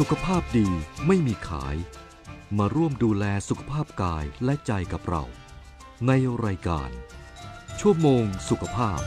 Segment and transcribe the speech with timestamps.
[0.00, 0.68] สุขภาพดี
[1.06, 1.76] ไม่มีขาย
[2.58, 5.24] มาร่วมดูแลสุขภาพกายและใจกับเรา
[6.06, 6.12] ใน
[6.44, 6.90] รายการ
[7.80, 9.00] ชั่วโมงสุขภาพ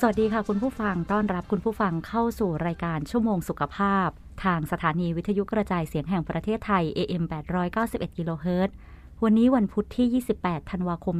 [0.00, 4.10] สวัสดีค่ะคุณผู้ฟังต้อนรับคุณผู้ฟังเข้าสู่รายการชั่วโมงสุขภาพ
[4.44, 7.22] ทางสถานีวิทยุกระจายเสียงแห่งประเทศไทย AM
[7.70, 8.76] 891กิโลเฮิรตซ์
[9.24, 11.16] วันนี้วันพุธที่ 28 ธันวาคม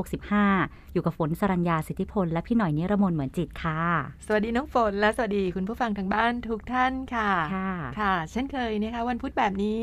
[0.00, 3.80] 2565 อยู่กับฝนสรัญญาสิทธิพล และพี่หน่อยนิรมนเหมือนจิตค่ะ
[4.26, 9.80] สวัสดีน้องฝนและสวัสดีคุณผู้ฟังทางบ้านทุกท่านค่ะ ค่ะค่ะเช่นเคยนะคะวันพุธแบบนี้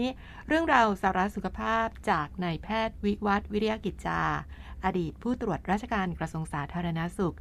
[0.48, 4.22] เรื่องราวสาระสุขภาพจากนายแพทย์วิวัฒน์วิริยกิจจา
[4.86, 7.36] อดีตผู้ตรวจราชการกระทรวงสาธารณาสุข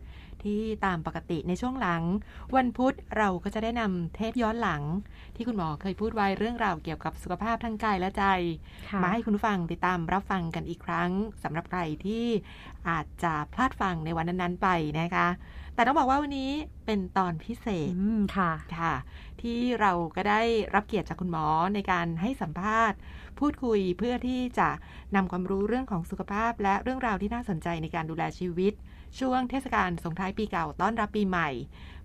[0.46, 2.02] ที่ตามปกติในช่วงหลัง
[2.56, 4.82] วันพุธเราก็จะได้นำเทปย้อนหลัง
[5.36, 8.24] ที่คุณหมอเคยพูดไว้เรื่องราวเกี่ยวกับสุขภาพทางกายและใจ
[8.90, 11.10] ค่ะมาให้คุณผู้ฟังติดตามรับฟังกันอีกครั้ง
[11.42, 12.26] สำหรับใครที่
[12.88, 14.68] อาจจะพลาดฟังในวันนั้นๆไป
[15.00, 15.28] นะคะ
[15.74, 16.50] แต่ต้องบอกว่าวันนี้
[16.86, 18.94] เป็นตอนพิเศษอืมค่ะค่ะ
[19.42, 20.42] ที่เราก็ได้
[20.74, 22.98] รับเกียรติจากคุณหมอในการให้สัมภาษณ์
[23.38, 24.68] พูดคุยเพื่อที่จะ
[25.16, 28.72] นำความรู้เรื่องของสุขภาพ และเรื่องราวที่น่าสนใจในการดูแลชีวิต
[29.20, 31.48] ช่วงเทศกาลส่งท้ายปีเก่าต้อนรับปีใหม่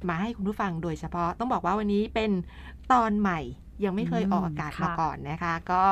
[0.07, 2.31] มาให้คุณผู้ฟังโดยเฉพาะต้องบอกว่าวันนี้เป็น
[2.91, 3.39] ตอนใหม่
[3.83, 5.83] ยังไม่เคยอืมออกอากาศค่ะมาก่อนนะคะ ก็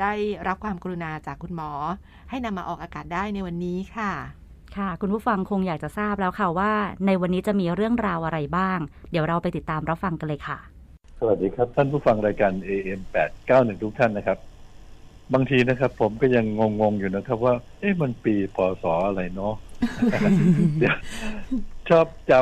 [0.00, 0.12] ได้
[0.46, 1.70] รับความกรุณาจากคุณหมอ
[2.30, 4.12] ให้นำมาออกอากาศได้ในวันนี้ค่ะ
[4.76, 6.72] ค่ะ คุณผู้ฟังคงอยากจะทราบแล้วค่ะว่า
[7.06, 8.78] ในวันนี้จะมีเรื่องราวอะไรบ้าง
[9.10, 10.58] เดี๋ยวเราไปติดตามรับฟังกันเลยค่ะ
[11.18, 13.00] สวัสดีครับ ท่านผู้ฟังรายการ AM
[13.42, 14.38] 891ทุกท่านนะครับ
[15.34, 16.44] บางทีนะครับ ผมก็ยัง
[16.80, 19.71] งงๆอยู่นะครับว่า เอ๊ะมันปีพศอะไรเนาะเดี๋ยว
[21.88, 22.32] ชอบจ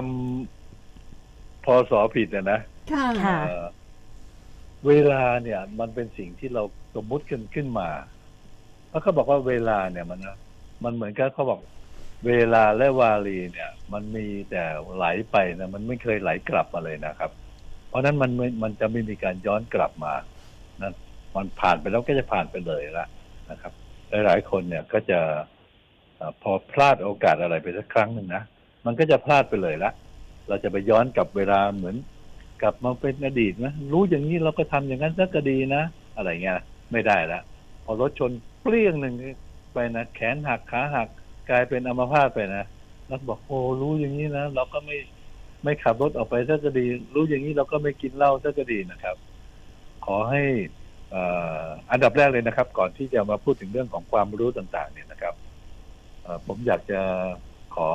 [0.79, 2.61] ำพศผิดอะนะ
[2.93, 3.67] ค่ะค่ะเอ่อ
[4.87, 6.63] เวลาเนี่ย มันเป็นสิ่งที่เรา
[6.95, 7.89] สมมุติกันขึ้นมา
[8.91, 10.37] แล้วเขาบอกว่าเวลาเนี่ยมันนะ
[10.85, 11.61] มันเหมือนกับเขาบอก
[12.27, 14.65] เวลาและวารีเนี่ย มันมีแต่
[14.95, 17.31] ไหลไปนะมันไม่เคยไหลกลับมาเลยนะครับ
[17.89, 20.13] เพราะฉะนั้นมันไม่มันจะไม่มีการย้อนกลับมา
[20.83, 20.93] นะ
[21.37, 23.07] มันผ่านไปแล้วก็จะผ่านไปเลยละ
[23.51, 23.73] นะครับ
[24.11, 25.39] หลายๆคนเนี่ยก็จะเออ
[26.43, 28.43] พอพลาดโอกาสอะไรไปสักครั้งหนึ่งนะ
[28.87, 29.91] มันก็จะพลาดไปเลยละ
[30.49, 31.97] เราจะไปย้อนกลับเวลาเหมือน
[32.63, 35.83] กลับมาเป็นอดีตนะรู้อย่างนี้เราก็ทำอย่างนั้นสักก็ดีนะ
[36.17, 36.59] อะไรเงี้ย
[36.93, 37.41] ไม่ได้ละ
[37.85, 38.31] พอรถชน
[38.63, 39.15] เปรี้ยงหนึ่ง
[39.73, 41.09] ไปนะแขนหักขาหัก
[41.51, 42.65] กลายเป็นอัมพาตไปนะ
[43.09, 44.97] แล้วก็บอกโอ้รู้อย่างนี้นะเราก็ไม่
[45.65, 49.17] ไม่ขับรถออกไปสักก็ดี รู้อย่างนี้เราก็ไม่กินเหล้าสักก็ดีนะครับ
[50.07, 50.43] ขอให้
[51.91, 55.35] อันดับแรกเลยนะครับ ก่อนที่จะมาพูดถึงเรื่องของความรู้ต่าง ๆ เนี่ยนะครับ
[56.47, 57.01] ผมอยากจะ
[57.75, 57.91] ขอ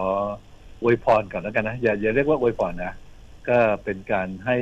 [0.81, 2.93] อวยพรก่อนแล้วกันนะอย่าอย่าเรียกว่าอวยพรนะ
[3.49, 4.57] ก็เป็นการให้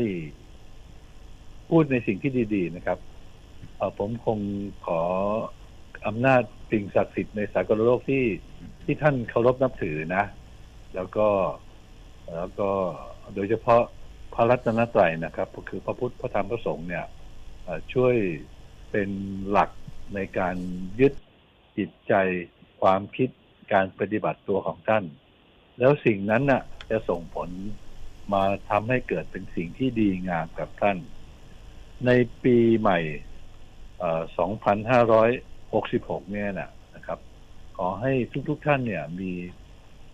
[1.69, 2.99] พูดในสิ่งที่ดี ๆ นะครับ
[3.97, 4.39] ผมคง
[4.85, 5.01] ขอ
[6.07, 6.41] อำนาจ
[6.71, 8.23] สิ่งศักดิ์สิทธิ์ในสากลโลกที่
[8.83, 10.23] ที่ท่านเคารพนับถือนะ
[10.95, 11.27] แล้วก็
[12.35, 12.69] แล้วก็
[13.35, 13.81] โดยเฉพาะ
[14.33, 17.05] พระรัตนตรัยนะครับก็คือพระพุทธพระธรรมพระสงฆ์เนี่ย
[17.93, 18.15] ช่วย
[18.91, 19.09] เป็น
[19.49, 19.69] หลัก
[20.15, 20.55] ในการ
[20.99, 21.13] ยึด
[21.77, 22.13] จิตใจ
[22.81, 23.29] ความคิด
[23.71, 25.03] การปฏิบัติตัวของท่าน
[25.79, 27.49] แล้วสิ่งนั้นน่ะ จะส่งผล
[28.33, 30.97] มาทำให้เกิดเป็นสิ่งที่ดีงามกับท่าน
[32.05, 32.11] ใน
[32.43, 32.99] ปีใหม่
[35.49, 37.19] 2566 เนี่ยนะนะครับ
[37.77, 38.13] ขอให้
[38.49, 39.31] ทุกๆทท่านเนี่ยมี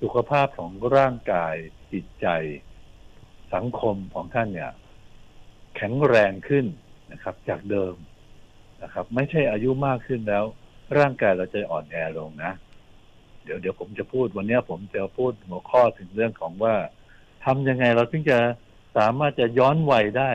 [0.01, 1.55] สุขภาพของร่างกาย
[1.91, 2.27] จิตใจ
[3.53, 4.71] สังคมของท่านเนี่ย
[5.75, 6.65] แข็งแรงขึ้น
[7.11, 7.95] นะครับ จากเดิม
[8.83, 10.45] นะครับ ไม่ใช่อายุมากขึ้นแล้ว
[10.97, 12.51] ร่างกายเราจะอ่อนแอลงนะ
[13.49, 16.75] ดี๋ยวเดี๋ยวผมจะพูดวันนี้ผมจะพูดหัวข้อถึงเรื่องของว่า
[17.45, 18.37] ทำยังไงเราถึงจะ
[18.97, 20.31] สามารถจะย้อนวัยได้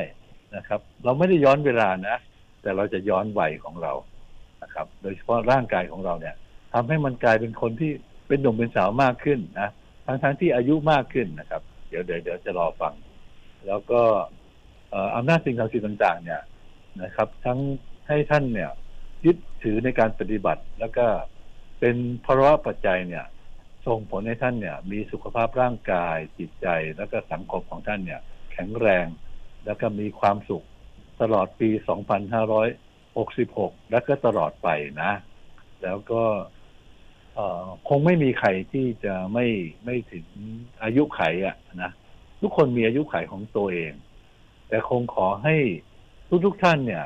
[0.56, 2.16] นะครับ เราไม่ได้ย้อนเวลานะ
[2.62, 3.92] แต่เราจะย้อนวัยของเรา
[4.62, 6.34] นะครับ โดยเฉพาะร่างกายของเราเนี่ย
[6.75, 7.92] ทำให้มันกลายเป็นคนที่
[8.28, 9.69] เป็นหนุ่มเป็นสาวมากขึ้นนะ
[10.06, 12.94] ทั้งทั้งที่อายุมากขึ้นนะครับ เดี๋ยวเดี๋ยวเดี๋ยวจะรอฟัง
[13.66, 14.02] แล้วก็
[14.90, 16.43] เอ่ออำนาจสิ่งศักดิ์สิทธิ์ต่าง ๆ เนี่ย
[17.02, 17.58] นะครับ ทั้ง
[18.08, 18.70] ให้ท่านเนี่ย
[19.25, 21.06] ยึดถือในการปฏิบัติแล้วก็
[21.86, 23.26] เป็นภาวะปัจจัยเนี่ย
[23.86, 26.66] ส่งผลให้ท่านเนี่ย มีสุขภาพร่างกายจิตใจ
[26.96, 28.20] แล้วก็สังคมของท่านเนี่ย
[28.52, 29.06] แข็งแรง
[29.64, 30.64] แล้วก็มีความสุข
[31.20, 31.70] ตลอดปี
[33.00, 34.69] 2566 แล้วก็ตลอดไป
[35.02, 35.12] นะ
[35.82, 36.22] แล้วก็
[37.88, 39.46] คงไม่มีใครที่จะไม่
[39.84, 40.26] ไม่ถึง
[40.82, 41.90] อายุไขอะนะ
[42.40, 43.92] ทุกคนมีอายุไขของตัวเอง
[44.69, 45.56] แต่คงขอให้
[46.44, 47.04] ทุกๆทท่านเนี่ย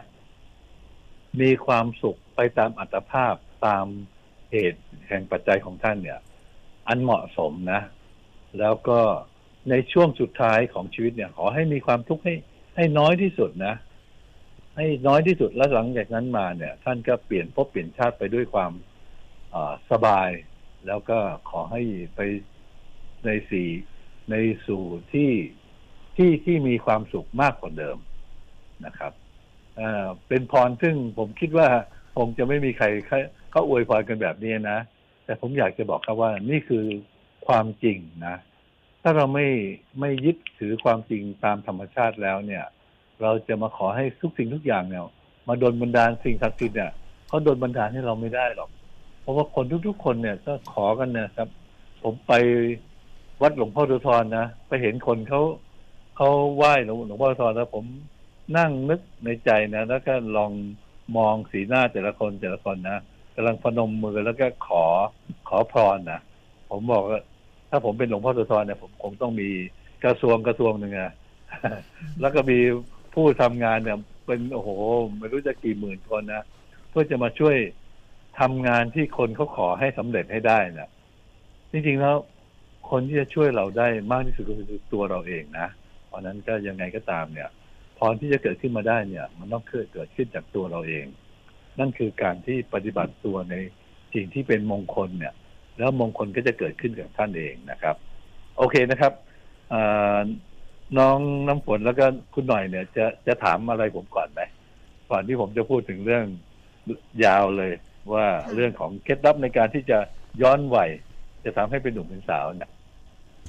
[1.40, 3.34] มีความสุขไปตามอัตภาพ
[3.66, 3.86] ตาม
[4.50, 6.20] เหตุแห่งปัจจัยของท่านเนี่ย
[6.88, 7.80] อันเหมาะสมนะ
[8.58, 9.00] แล้วก็
[9.70, 12.34] ในช่วงสุดท้ายของชีวิตเนี่ย ขอให้มีความทุกข์ให้
[12.76, 13.74] ให้น้อยที่สุดนะ
[14.76, 18.72] ให้น้อยที่สุดแล้วหลังจากนั้นมาเนี่ย ท่านก็เปลี่ยนภพเปลี่ยนชาติไปด้วยความ
[19.54, 19.56] อ
[19.90, 20.30] สบาย
[20.86, 21.18] แล้วก็
[21.50, 21.82] ขอให้
[22.14, 22.20] ไป
[23.24, 23.68] ในสี่
[24.30, 24.34] ใน
[24.66, 25.30] สู่ที่
[26.16, 27.98] ที่ที่มีความสุขมากกว่าเดิม
[28.86, 29.12] นะครับ
[30.28, 31.68] เป็นพรซึ่งผมคิดว่า
[32.18, 32.86] คงจะไม่มีใคร
[33.50, 34.78] เขาอวยพรกันแบบนี้นะ
[35.24, 36.84] แต่ผมอยากจะบอกครับว่านี่คือ
[37.46, 38.36] ความจริงนะ
[39.02, 39.46] ถ้าเราไม่
[40.00, 42.64] ไม่ยึดถือความจริงตามธรรมชาติแล้วเนี่ย
[43.22, 45.02] เราจะมาขอให้ทุกสิ่งทุกอย่างเนี่ย
[45.48, 46.92] มาดลบันดาลสิ่งศักดิ์สิทธิ์เนี่ย
[47.28, 48.70] เขาดลบันดาลให้เราไม่ได้หรอก
[49.20, 51.48] เพราะว่าคนทุกๆ คนเนี่ยก็ขอกันนะครับ
[52.02, 52.32] ผมไป
[53.42, 55.42] วัดหลวงพ่อโสธรนะไปเห็นคนเขา
[56.16, 57.84] เขาไหว้หลวงหลวงพ่อโสธรแล้วผม
[58.56, 60.52] นั่งนึกในใจนะแล้วก็ลอง
[61.16, 62.98] มองสีหน้าแต่ละคนแต่ละคนนะ
[63.34, 64.84] กำลังพนมมือแล้วก็ขอ
[65.48, 66.20] ขอพรนะ
[66.70, 67.20] ผมบอกว่า
[67.70, 69.48] ถ้าผมเป็นหลวงพ่อโสธรเนี่ยผมคงต้องมี
[70.04, 71.12] กระทรวงกระทรวงหนึ่งอะ
[72.20, 72.58] แล้วก็มี
[73.14, 74.70] ผู้ทำงานเนี่ย เป็นโอ้โห
[75.18, 76.42] ไม่รู้จะกี่หมื่นคนนะ
[76.90, 77.56] เพื่อจะมาช่วย
[78.40, 80.90] ทำงานที่คนเขาขอให้สำเร็จให้ได้นะ
[81.70, 82.16] จริงๆแล้ว
[82.90, 85.68] คนที่จะช่วยเราได้มากที่สุดก็คือตัวเราเองนะ
[86.06, 87.48] เพราะนั้นก็ยังไงก็ตามเนี่ย
[87.98, 91.06] พรที่จะเกิดขึ้นมาได้เนี่ย มันต้องเกิดเกิดขึ้นจากตัวเราเอง
[91.78, 93.54] นั่นคือการที่ปฏิบัติตัวใน
[94.14, 95.34] สิ่งที่เป็นมงคลเนี่ย
[95.78, 97.96] แล้วมงคลก็จะเกิดขึ้นกับท่านเองนะครับ
[98.56, 99.12] โอเคนะครับ
[99.72, 100.20] อ่า
[100.98, 104.40] น้องน้ำฝนแล้วก็คุณหน่อยเนี่ย จะจะถามอะไรผมก่อนไหม
[105.10, 106.24] ก่อนที่ผมจะพูดถึงเรื่อง
[107.24, 107.72] ยาวเลย
[108.12, 109.98] ว่าค่ะเรื่องของเคล็ดลับในการที่จะ
[110.42, 110.90] ย้อนวัย
[111.44, 112.70] จะทำให้เป็นหนุ่มเป็นสาวเนี่ย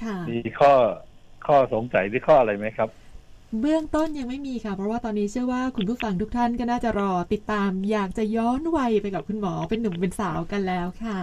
[0.02, 0.72] ค่ะมีข้อ
[1.46, 2.88] ข้อสงสัยหรือข้ออะไรไหมครับ
[3.58, 11.16] เบื้องต้นยังไม่มีค่ะ เพราะว่าตอนนี้เชื่อว่าคุณผู้ฟังทุกท่านก็น่าจะรอติดตาม อยากจะย้อนวัยไปกับคุณหมอเป็นหนุ่มเป็นสาวกันแล้วค่ะ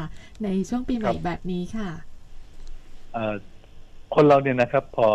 [0.44, 1.90] ในช่วงปีใหม่แบบนี้ค่ะ
[4.14, 5.08] คนเราเนี่ยนะครับ พอ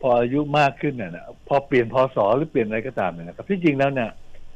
[0.00, 4.10] พออายุมากขึ้นเนี่ยนะพอเปลี่ยนพศหรือเปลี่ยนอะไรก็ตามเนี่ยนะครับ ที่จริงแล้วเนี่ย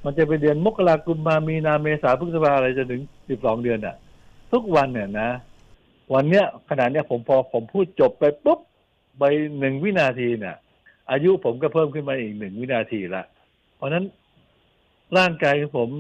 [0.05, 3.97] มันจะไปเดือนมกราคมมามีนาเมษาพฤษภาอะไรจนถึงสิบสองเดือนอะ
[4.53, 5.31] ทุกวันเนี่ยนะ
[6.15, 8.61] วันเนี้ยขนาดเนี้ยผมพอผมพูดจบไปปุ๊บ
[9.19, 9.23] ไป
[9.59, 10.57] หนึ่งวินาทีเนี่ย
[11.11, 13.25] อายุผมก็เพิ่มขึ้นมาอีกหนึ่งวินาทีละ
[13.77, 14.05] เพราะนั้น
[15.19, 15.91] ร่างกายของผม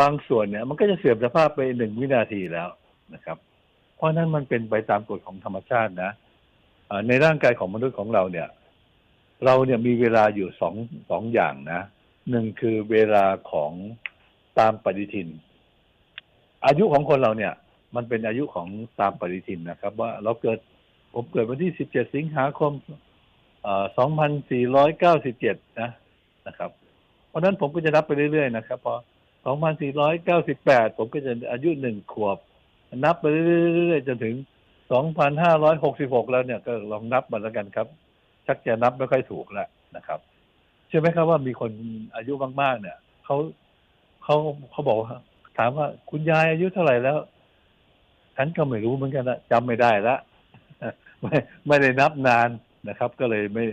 [0.00, 2.68] บางส่วนเนี่ย มันก็จะเสื่อมสภาพไปหนึ่งวินาทีแล้ว
[3.14, 3.38] นะครับ
[3.96, 6.12] เพราะนั้นมันเป็นไปตามกฎของธรรมชาตินะ
[7.08, 8.48] ในร่างกายของมนุษย์ของเราเนี่ย
[9.44, 10.74] เราเนี่ยมีเวลาอยู่สอง
[11.10, 11.80] สองอย่างนะ
[12.30, 13.72] หนึ่งคือเวลาของ
[14.58, 15.28] ตามปฏิทิน
[16.66, 17.52] อายุของคนเราเนี่ย
[17.96, 18.68] มันเป็นอายุของ
[19.00, 20.58] ตามปฏิทินนะครับ ว่าเราเกิด
[21.14, 22.72] ผมเกิดวันที่สิบเจ็ดสิงหาคม
[23.96, 25.90] สองพันะ
[26.46, 26.70] นะครับ
[27.28, 28.94] เพราะนั้นผมก็จะนับไปเรื่อยๆนะครับพอ
[29.44, 32.38] สองพันสี่ร้อยเก้าสิบแปดผมก็จะอายุหนึ่งขวบ
[33.04, 34.34] นับไปเรื่อยๆจนถึง
[34.92, 37.86] 2,566 แล้วเนี่ยก็ลองนับมาแล้วกันครับ
[38.46, 40.20] ชักจะนับไม่ค่อยถูกแล้วนะครับ
[40.86, 41.70] เชื่อไหมครับว่ามีคน
[42.16, 43.36] อายุมากๆ เนี่ยเขา
[44.22, 44.36] เขา
[44.70, 45.12] เขาบอกว่า
[45.58, 47.18] ถามว่าคุณยายอายุเท่าไหร่แล้ว
[48.36, 50.16] ฉันก็ไม่รู้เหมือนกันนะจำไม่ได้ละ
[51.20, 51.34] ไม่
[51.66, 52.48] ไม่ได้นับนาน
[52.88, 53.64] นะครับ ก็เลยไม่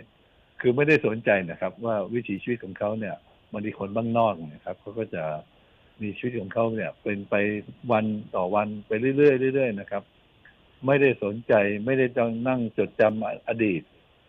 [0.61, 3.15] คือไม่ได้สนใจนะครับ ว่าวิถีชีวิตของเขาเนี่ย
[3.51, 5.23] บางทีคนบ้างนอกนะครับเขาก็จะ
[6.01, 7.35] มีชีวิตของเขาเนี่ย เป็นไป
[7.91, 8.05] วัน
[8.35, 10.03] ต่อวันไปเรื่อยๆเรื่อยๆนะครับ
[10.85, 11.53] ไม่ได้สนใจ
[11.85, 13.81] ไม่ได้ต้องนั่งจดจำอดีต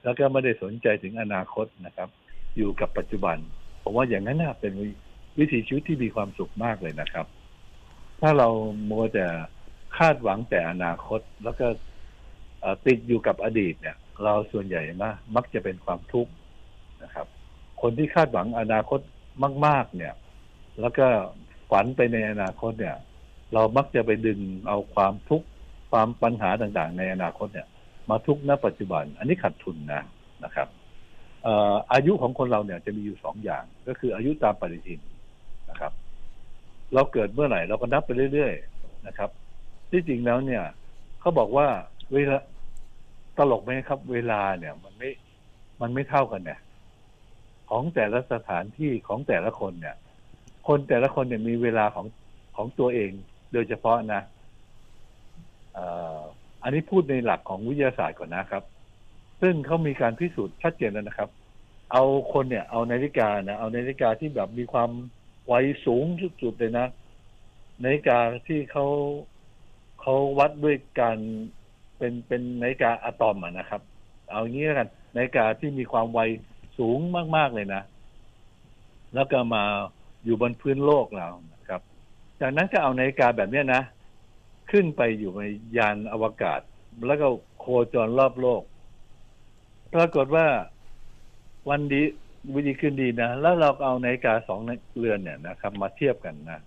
[0.05, 2.09] แล้วก็ไม่ได้สนใจถึงอนาคตนะครับ
[2.57, 3.37] อยู่กับปัจจุบัน
[3.83, 4.73] ผมว่าอย่างนั้นนะเป็น
[5.39, 7.27] วิถีชีวิตที่มีความสุขมากเลยนะครับ
[8.21, 8.49] ถ้าเรา
[8.89, 9.27] มัวแต่
[9.99, 11.67] คาดหวังแต่อนาคต แล้วก็
[12.87, 16.33] ติดอยู่กับอดีตเนี่ย เราส่วนใหญ่นะมักจะเป็นความทุกข์
[17.03, 17.27] นะครับ
[17.83, 19.01] คนที่คาดหวังอนาคต
[19.67, 20.15] มาก ๆ เนี่ย
[20.81, 21.07] แล้วก็
[21.71, 22.97] ฝันไปในอนาคตเนี่ย
[23.55, 25.47] เรามักจะไปดึงเอาความทุกข์
[25.91, 27.69] ความปัญหาต่างๆ ในอนาคตเนี่ย
[28.11, 30.03] มาทุกข์ณปัจจุบัน อันนี้ขาดทุนนะ
[30.45, 30.69] นะครับ
[31.43, 35.01] เอ่ออายุของคนเราเนี่ยจะมีอยู่สองอย่าง ก็คืออายุตามปฏิทิน
[35.71, 35.93] นะครับ
[36.95, 39.31] เราเกิดเมื่อไหร่เราก็นับไปเรื่อยๆนะครับ
[39.91, 40.65] ที่จริงแล้วเนี่ย
[41.21, 41.67] เขาบอกว่า
[42.13, 42.39] เวลา
[43.39, 45.11] ตลกไหมครับ เวลาเนี่ย มันไม่
[45.81, 46.61] มันไม่เท่ากันเนี่ย
[47.71, 49.97] ของแต่ละสถานที่ของแต่ละคนเนี่ย
[50.69, 52.07] คนแต่ละคนเนี่ยมีเวลาของ
[52.57, 53.11] ของตัวเอง
[53.53, 54.23] โดยเฉพาะนะ
[55.77, 55.87] อ่
[56.19, 56.21] อ
[56.63, 58.65] อันนี้พูดในหลักของวิทยาศาสตร์ก่อนนะครับ
[59.41, 61.31] ซึ่งเขามีการพิสูจน์ชัดเจนแล้วนะครับ
[61.93, 64.91] เอาคนเนี่ย เอานาฬิกานะเอานาฬิกาที่แบบมีความ
[65.47, 65.53] ไว
[65.87, 66.05] สูง
[66.43, 66.87] สุดๆเลยนะ
[67.83, 68.87] นาฬิกาที่เขา
[70.01, 71.19] เขาวัดด้วยการ
[71.99, 73.81] เป็นเป็นนาฬิกาอะตอมอะนะครับ
[74.31, 76.21] เอางี้แล้วกันนาฬิกาที่มีความไว
[76.79, 76.99] สูง
[77.37, 77.83] มาก ๆ เลยนะ
[79.15, 79.65] แล้วก็มา
[80.25, 81.81] อยู่บนพื้นโลกเรานะครับ
[82.41, 83.83] จากนั้นก็เอานาฬิกาแบบเนี้ยนะ
[84.71, 85.45] ขึ้นไปอยู่ใน
[85.77, 86.61] ยานอวกาศ
[87.07, 87.27] แล้วก็
[87.59, 88.63] โคจรรอบโลก
[89.95, 90.47] ปรากฏว่า
[91.69, 92.01] วันดี
[92.55, 94.61] วิธีขึ้นดีนะ แล้วเราเอานาฬิกาสอง
[94.99, 96.61] เรือนเนี่ยนะครับ มาเทียบกันนะ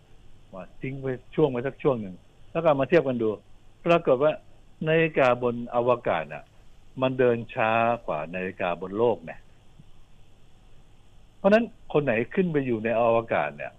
[0.53, 2.15] ว่าทิ้งไปช่วงไว้สักช่วงหนึ่ง
[2.51, 3.29] แล้วก็มาเทียบกันดู
[3.85, 4.31] ปรากฏว่า
[4.87, 6.45] นาฬิกาบนอวกาศน่ะ
[7.01, 7.71] มันเดินช้า
[8.07, 9.39] กว่านาฬิกาบนโลกเนี่ย
[11.37, 13.73] เพราะนั้นคนไหนขึ้นไปอยู่ในอวกาศเนี่ย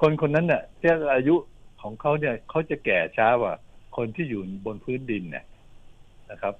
[0.00, 1.34] คนคนนั้นเนี่ยที่อายุ
[1.82, 3.54] ของเขาเนี่ยเขาจะแก่ช้ากว่า
[3.96, 5.44] คนที่อยู่บนพื้นดินเนี่ย
[6.30, 6.54] นะครับ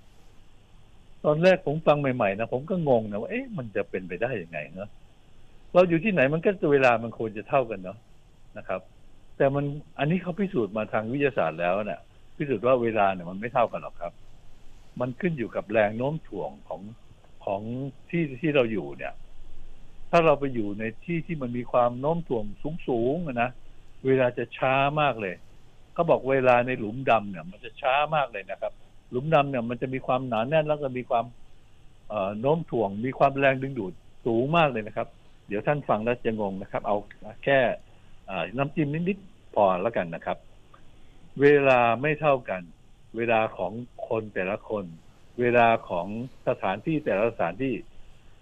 [1.24, 4.88] ตอนแรกผมฟังใหม่ๆนะผมก็งงนะว่าเอ๊ะมันจะเป็นไปได้ยังไงเนาะ
[5.74, 7.98] เราอยู่ที่ไหนมันก็เวลามันควรจะเท่ากันเนาะ
[8.58, 8.80] นะครับ
[9.36, 9.64] แต่มัน
[9.98, 12.00] อันนี้เขาพิสูจน์มาทางวิทยาศาสตร์แล้วเนี่ย
[12.36, 14.12] พิสูจน์ว่าเวลาเนี่ยมันไม่เท่ากันหรอกครับ
[15.00, 16.80] มันขึ้นอยู่กับแรงโน้มถ่วงของ
[17.44, 17.60] ของ
[18.10, 19.14] ที่ที่เราอยู่เนี่ย
[20.10, 22.44] ถ้าเราไปอยู่ในที่ที่มันมีความโน้มถ่วง
[22.88, 23.50] สูงๆอะนะ
[24.06, 25.34] เวลาจะช้ามากเลย
[25.94, 28.72] เขาบอกเวลาในหลุมดำเนี่ย มันจะช้ามากเลยนะครับ
[29.10, 31.24] หลุมดำเนี่ย มันจะมีความหนาแน่นแล้วก็มีความ
[32.08, 33.92] เอ่อโน้มถ่วง มีความแรงดึงดูด
[34.26, 35.08] สูงมากเลยนะครับ
[35.48, 36.96] เดี๋ยวท่านฟังแล้วจะงงนะครับ เอา
[37.44, 37.58] แค่
[38.56, 40.38] น้ำจิ้มนิดๆพอแล้วกันนะครับ
[41.40, 42.62] เวลาไม่เท่ากัน
[43.16, 43.72] เวลาของ
[44.08, 44.84] คนแต่ละคน
[45.40, 46.06] เวลาของ
[46.48, 47.74] สถานที่แต่ละสถานที่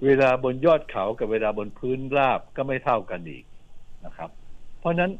[0.05, 3.45] เวลาบนยอดเขากับเวลาบนพื้นราบก็ไม่เท่ากันอีก
[4.05, 4.31] นะครับ
[4.79, 5.13] เพราะนั้น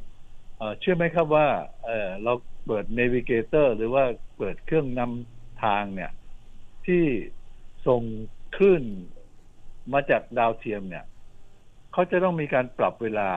[0.81, 1.47] เชื่อไหมครับว่า
[1.85, 2.33] เเรา
[2.67, 4.05] เปิด Navigator หรือว่า
[4.39, 6.13] เปิดเครื่องนำทางเนี่ย
[6.87, 7.05] ที่
[7.87, 8.03] ส่ง
[8.57, 8.83] คลื่น
[9.93, 11.05] มาจากดาวเทียมเนี่ย
[11.93, 13.31] เขาจะต้องมีการปรับเวลา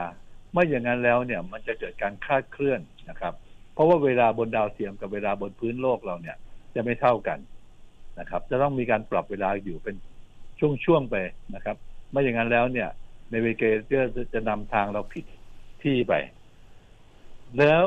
[0.51, 3.33] ไม่อย่างนั้นแล้วเนี่ย มันจะเกิดการคลาดเคลื่อนนะครับ
[3.75, 6.37] เพราะว่าเวลาบนดาวเทียมกับเวลาบนพื้นโลกเราเนี่ย
[6.75, 7.39] จะไม่เท่ากัน
[8.19, 9.95] นะครับ จะต้องมีการปรับเวลาอยู่เป็น
[10.85, 11.15] ช่วงๆไป
[11.55, 11.75] นะครับ
[12.11, 12.89] ไม่อย่างนั้นแล้วเนี่ย
[13.29, 15.25] ในเวเกเตอร์จะนำทางเราผิด
[15.81, 16.13] ที่ไป
[17.57, 17.83] แล้ว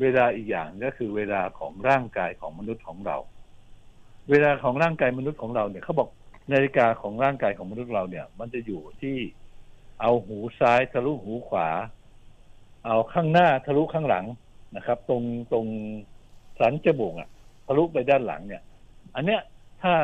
[0.00, 3.16] เวลาอีกอย่างก็คือเวลาของร่างกายของมนุษย์ของเรา
[4.30, 6.08] เวลาของร่างกายมนุษย์ของเราเนี่ยเขาบอก
[6.52, 9.16] นาฬิกาของร่างกายของมนุษย์เราเนี่ย มันจะอยู่ที่
[10.00, 11.68] เอาหูซ้ายทะลุหูขวา
[12.86, 14.24] เอาข้างหน้าทะลุข้างหลัง
[14.76, 15.66] นะครับ ตรงตรง
[16.58, 17.28] สันจมูกอะ
[17.66, 18.62] ทะลุไปด้านหลังเนี่ย
[19.14, 19.40] อันเนี้ย
[19.82, 19.94] ถ้า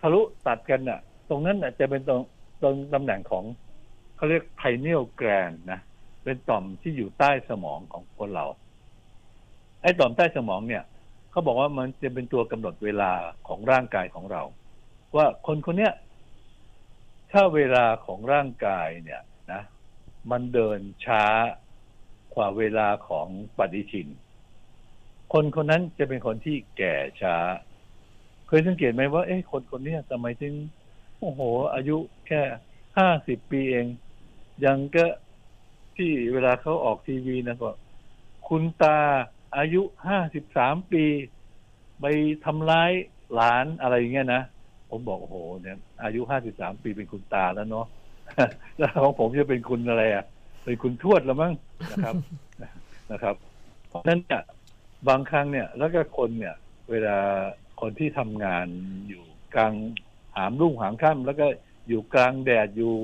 [0.00, 2.20] ทะลุตัดกันน่ะ ตรงนั้นน่ะจะเป็นตรง
[2.62, 3.44] ตรงตำแหน่งของ
[4.16, 5.80] เขาเรียกไพเนียลแกรนนะ
[6.24, 8.46] เป็นต่อมที่อยู่ใต้สมองของคนเรา
[9.82, 10.84] ไอ้ต่อมใต้สมองเนี่ย
[11.30, 13.12] เขาบอกว่ามันจะเป็นตัวกำหนดเวลา
[13.48, 14.42] ของร่างกายของเรา
[15.16, 15.92] ว่าคนคนเนี้ย
[17.32, 19.22] ถ้าเวลาของร่างกายเนี่ย
[19.52, 19.62] นะ
[20.30, 21.24] มันเดินช้า
[22.36, 24.08] กว่าเวลาของปฏิทิน
[25.32, 27.36] คนคนนั้นจะเป็นคนที่แก่ช้า
[28.46, 30.54] เคยสังเกตไหมว่า เอ๊ะคนคนนี้ทำไมถึง
[31.18, 31.40] โอ้โห
[31.74, 32.42] อายุแค่
[32.98, 33.86] ห้าสิบปีเอง
[34.64, 35.06] ยังก็
[35.96, 37.70] ที่เวลาเขาออกทีวีนะก็
[38.48, 38.98] คุณตา
[39.56, 41.04] อายุห้าสิบสามปี
[42.00, 42.04] ไป
[42.44, 42.92] ทำร้าย
[43.34, 44.42] หลานอะไรอย่างเงี้ยนะ
[44.90, 47.86] ผมบอกโอ้โหเนี่ย อายุห้าสิบสามปีเป็นคุณตาแล้วเนาะ
[48.78, 50.24] แล้วของผมจะเป็นคุณอะไรอะ
[50.64, 51.52] เป็นคุณทวดแล้วมั้ง
[51.92, 52.14] นะครับ
[53.12, 53.36] นะครับ
[53.88, 54.42] เพราะฉะนั้นเนี่ย
[55.08, 56.56] บางครั้งเนี่ย แล้วก็คนเนี่ย
[56.90, 57.18] เวลา
[57.80, 58.66] คนที่ทำงาน
[59.08, 59.74] อยู่กลาง
[60.36, 61.46] หามรุ่งหามค่ำแล้วก็
[61.88, 62.94] อยู่กลางแดดอยู่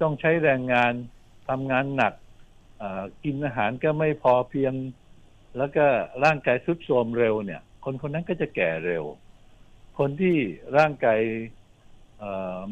[0.00, 0.92] ต้องใช้แรงงาน
[1.48, 2.14] ทำงานหนัก
[3.24, 4.72] กินอาหารก็ไม่พอเพียง
[5.56, 5.86] แล้วก็
[6.24, 9.04] ร่างกายทรุดโทรมเร็วเนี่ย คนคนนั้นก็จะแก่เร็ว
[9.98, 10.36] คนที่
[10.78, 11.20] ร่างกาย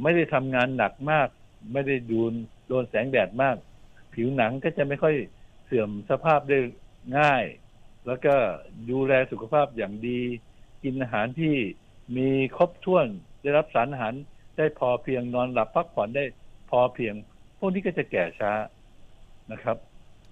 [0.03, 1.29] ไม่ได้ทำงานหนักมาก
[1.73, 2.33] ไม่ได้ดูน
[2.67, 3.57] โดนแสงแดดมาก
[4.21, 5.15] ผิวหนังก็จะไม่ค่อย
[5.65, 6.59] เสื่อมสภาพได้
[7.19, 7.45] ง่าย
[8.07, 8.35] แล้วก็
[8.91, 10.21] ดูแลสุขภาพอย่างดี
[10.83, 11.55] กินอาหารที่
[12.17, 13.07] มีครบถ้วน
[13.43, 14.15] ได้รับสารอาหาร
[14.57, 16.25] ได้พอเพียงนอนหลับพักผ่อนได้
[16.71, 17.15] พอเพียง
[17.59, 18.53] พวกนี้ก็จะแก่ช้า
[19.53, 19.77] นะครับ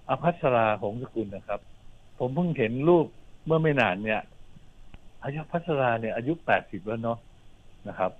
[0.09, 1.59] อภัสราหงสกุลนะครับ
[2.19, 3.07] ผมเพิ่งเห็นรูป
[3.45, 4.21] เมื่อไม่นานเนี่ย
[5.23, 7.19] อายุพัสราเนี่ย อายุแปดสิบแล้วเนาะ
[7.87, 8.11] นะครับ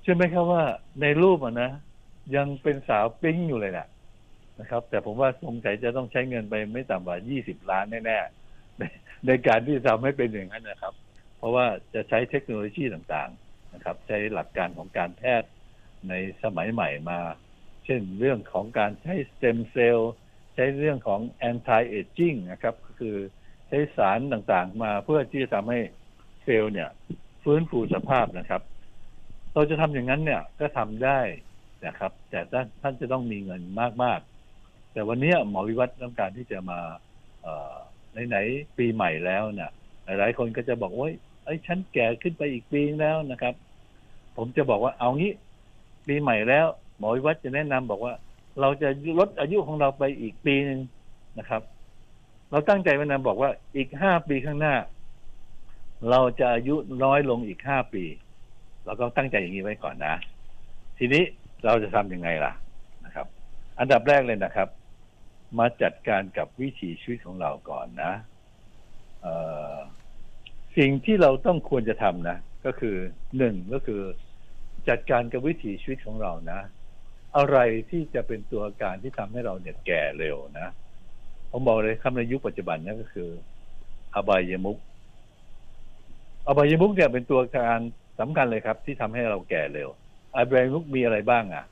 [0.00, 0.62] เชื่อไหมครับว่า
[1.00, 1.70] ในรูปอะนะ
[2.36, 3.86] ยังเป็นสาวปิ๊งอยู่เลยนะ
[4.62, 8.82] นะครับ แต่ผมว่าสงสัยจะต้องใช้เงินไปไม่ต่ำกว่ายี่สิบล้านแน่ๆใน
[9.26, 10.94] ในการที่จะทำให้เป็นอย่างนั้นนะครับ
[11.38, 15.50] เพราะว่าจะใช้เทคโนโลยีต่างๆนะครับ ใช้หลักการของการแพทย์
[16.08, 17.18] ในสมัยใหม่มา
[17.84, 20.12] เช่นเรื่องของการใช้สเต็มเซลล์
[20.54, 23.16] ใช้เรื่องของ anti aging นะครับ ก็คือ
[23.68, 25.78] ใช้สารต่างๆ มาเพื่อที่จะทำให้
[26.42, 26.88] เซลล์เนี่ย
[27.42, 28.62] ฟื้นฟูสภาพนะครับ
[29.52, 31.20] เราจะทำอย่างนั้นเนี่ยก็ทำได้
[31.86, 33.62] นะครับ แต่ท่านท่านจะต้องมีเงิน
[34.04, 34.31] มากๆ
[34.92, 36.78] แต่วันนี้หมอวิวัฒน์ต้องการที่จะมา
[38.28, 39.70] ไหนๆปีใหม่แล้วเนี่ย
[40.04, 41.08] หลายๆคนก็จะบอกว่า
[41.44, 43.54] ไอ้ฉันแก่ขึ้นไปอีกปีแล้วนะครับ
[44.36, 45.32] ผมจะบอกว่าเอางี้
[46.06, 46.66] ปีใหม่แล้ว
[46.98, 48.14] หมอวิวัฒน์จะแนะนำบอกว่า
[48.60, 50.80] เราจะลดอายุของเราไปอีกปีหนึ่ง
[51.38, 51.62] นะครับ
[52.50, 54.74] เราตั้งใจไว้นะบอกว่าอีกห้าปีข้างหน้า
[56.10, 58.04] เราจะอายุน้อยลงอีกห้าปี
[58.84, 60.14] เราก็ตั้งใจอย่างนี้ไว้ก่อนนะ
[60.98, 61.22] ทีนี้
[61.64, 62.52] เราจะทำยังไงล่ะ
[63.04, 63.26] นะครับ
[63.78, 64.68] อันดับแรกเลยนะครับ
[65.58, 68.12] มาจัดการกับวิถีชีวิตของเราก่อนนะ
[70.76, 72.96] สิ่งที่เราต้องควรจะทำนะ ก็คือ
[73.38, 74.02] หนึ่งก็คือ
[74.88, 76.60] จัดการกับวิถีชีวิตของเรานะ
[77.36, 77.58] อะไร
[77.90, 80.68] ที่จะเป็นตัวการที่ทำให้เราเนี่ยแก่เร็วนะ
[81.50, 83.30] ผมบอกเลยคำในยุคปัจจุบันนี่นก็คือ
[84.14, 84.78] อบายมุก
[86.46, 87.78] อบายมุกเนี่ยเป็นตัวการ
[88.20, 89.88] สำคัญเลยครับ ที่ทำให้เราแก่เร็ว
[90.34, 91.64] อบายมุกมีอะไรบ้างอะ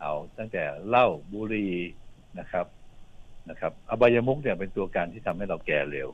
[0.00, 1.74] เอาตั้งแต่เหล้าบุหรี่
[2.38, 2.66] นะครับ
[3.50, 6.08] นะครับอบายมุกเนี่ยเป็นตัวการที่ทำให้เราแก่เร็ว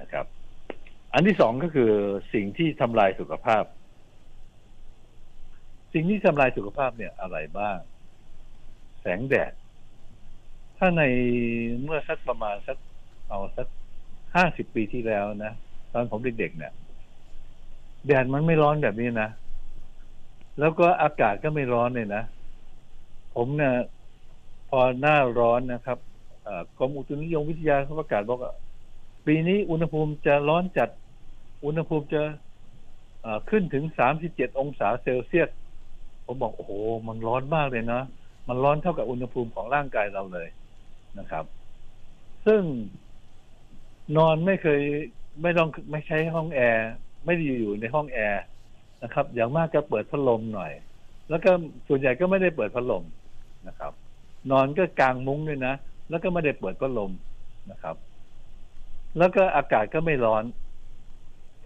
[0.00, 0.26] นะครับ
[1.14, 1.90] อันที่สองก็คือ
[2.34, 3.64] สิ่งที่ทำลายสุขภาพ
[5.92, 7.78] สิ่งที่ทำลายสุขภาพเนี่ยอะไรบ้าง
[9.00, 9.52] แสงแดด
[10.78, 11.02] ถ้าใน
[11.82, 12.76] เมื่อสักประมาณสัก
[13.28, 13.66] เอาสัก
[14.34, 15.52] ห้าสิบปีที่แล้วนะ
[15.92, 16.72] ตอนผมเด็กๆเนี่ย
[18.06, 19.28] แดดมันไม่ร้อนแบบนี้นะ
[20.58, 22.22] แล้วก็อากาศก็ไม่ร้อนเลยนะ
[23.34, 23.74] ผมเนี่ย
[24.68, 25.98] พอหน้าร้อนนะครับ
[26.78, 28.52] กรมอุตุนิยมวิทยาเขาประกาศบอกว่า
[29.26, 30.88] ปีนี้อุณหภูมิจะร้อนจัด
[31.64, 32.22] อุณหภูมิจะ
[33.50, 35.48] ขึ้นถึงสามสิบเจ็ดองศาเซลเซียส
[36.26, 36.72] ผมบอกโอ้โห
[37.06, 38.02] มันร้อนมากเลยนะ
[38.48, 40.48] มันร้อนเท่ากับอุณหภูมิของร่างกายเราเลย
[41.18, 41.44] นะครับ
[42.46, 42.62] ซึ่ง
[44.16, 44.80] นอนไม่เคย
[45.42, 46.88] ไม่ต้องไม่ใช้ห้องแอร์
[47.24, 48.42] ไม่ได้อยู่ในห้องแอร์
[49.02, 50.72] นะครับ อย่างมากก็เปิดพัดลมหน่อย
[51.30, 51.50] แล้วก็
[51.88, 53.04] ส่วนใหญ่ก็ไม่ได้เปิดพัดลม
[53.68, 53.92] นะครับ
[54.50, 55.74] นอนก็กางมุ้งด้วยนะ
[56.12, 57.12] แล้วก็ไม่ได้เปิดพัดลม
[57.70, 57.96] นะครับ
[59.18, 60.44] แล้วก็อากาศก็ไม่ร้อน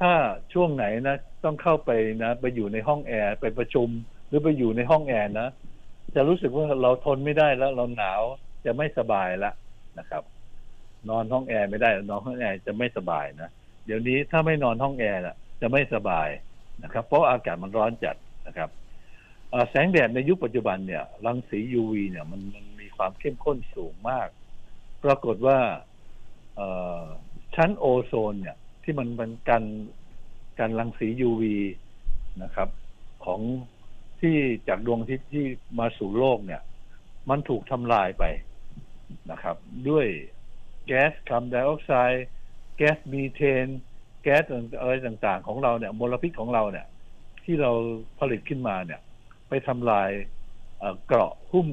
[0.01, 0.13] ถ้า
[0.53, 1.91] ช่วงไหนนะต้องเข้าไป
[2.23, 3.89] นะไปอยู่ในห้องแอร์ไปประชุม
[4.29, 5.49] หรือไปอยู่ในห้องแอร์นะ
[6.15, 8.23] จะรู้สึกว่าเราทนไม่ได้แล้วเราหนาว
[8.65, 9.53] จะไม่สบายละ
[9.99, 10.23] นะครับ
[11.09, 13.51] นอนห้องแอร์ไม่ได้นอนห้องแอร์จะไม่สบายนะ
[13.87, 16.29] เดี๋ยวนี้ถ้าไม่นอนห้องแอร์ะจะไม่สบาย
[16.83, 18.71] นะครับ เพราะอากาศมันร้อนจัดนะครับ
[19.71, 22.66] แสงแดดในยุคปัจจุบันเนี่ยรังสี UV เนี่ยมันมัน
[22.97, 24.29] ความเข้มข้นสูงมาก
[25.05, 25.59] ปรากฏว่า
[27.55, 29.65] ชั้นโอโซนเนี่ย ที่มันมันกัน
[30.59, 31.43] กันรังสี UV
[32.43, 32.69] นะครับ
[33.25, 33.41] ของ
[34.21, 34.37] ที่
[34.69, 35.47] จากดวงอาทิตย์ที่
[35.79, 36.63] มาสู่โลกเนี่ย
[37.31, 38.25] มันถูกทำลายไป
[39.31, 39.57] นะครับ
[39.89, 40.07] ด้วย
[40.87, 42.27] แก๊สคาร์บอนไดออกไซด์
[42.77, 43.67] แก๊สมีเทน
[44.23, 44.45] แก๊ส
[44.81, 46.87] อะไรต่างๆ ของเราเนี่ยมลพิษของเราเนี่ย
[47.45, 47.73] ที่เรา
[48.19, 49.01] ผลิตขึ้นมาเนี่ย
[49.49, 50.11] ไปทำลาย
[51.07, 51.69] เกราะหุ้ม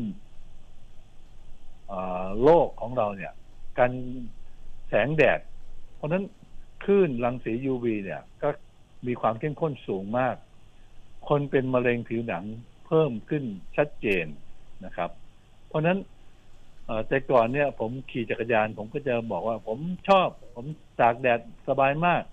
[2.44, 3.34] โลกของเราเนี่ย
[3.78, 3.92] กัน
[4.90, 5.40] แสงแดด
[5.96, 6.24] เพราะนั้น
[6.84, 8.50] คลื่นรังสี UV เนี่ย ก็
[9.08, 10.36] มีความเข้มข้นสูงมาก
[11.30, 12.44] คนเป็นมะเร็งผิวหนัง
[12.86, 13.44] เพิ่มขึ้น
[13.78, 14.26] ชัดเจน
[14.86, 15.10] นะครับ
[15.68, 15.98] เพราะนั้น
[17.08, 19.80] แต่ก่อนเนี่ย ผมขี่จักรยาน ผมก็จะบอกว่า ผม
[20.10, 20.66] ชอบ ผม
[21.00, 22.24] ตากแดดสบายมาก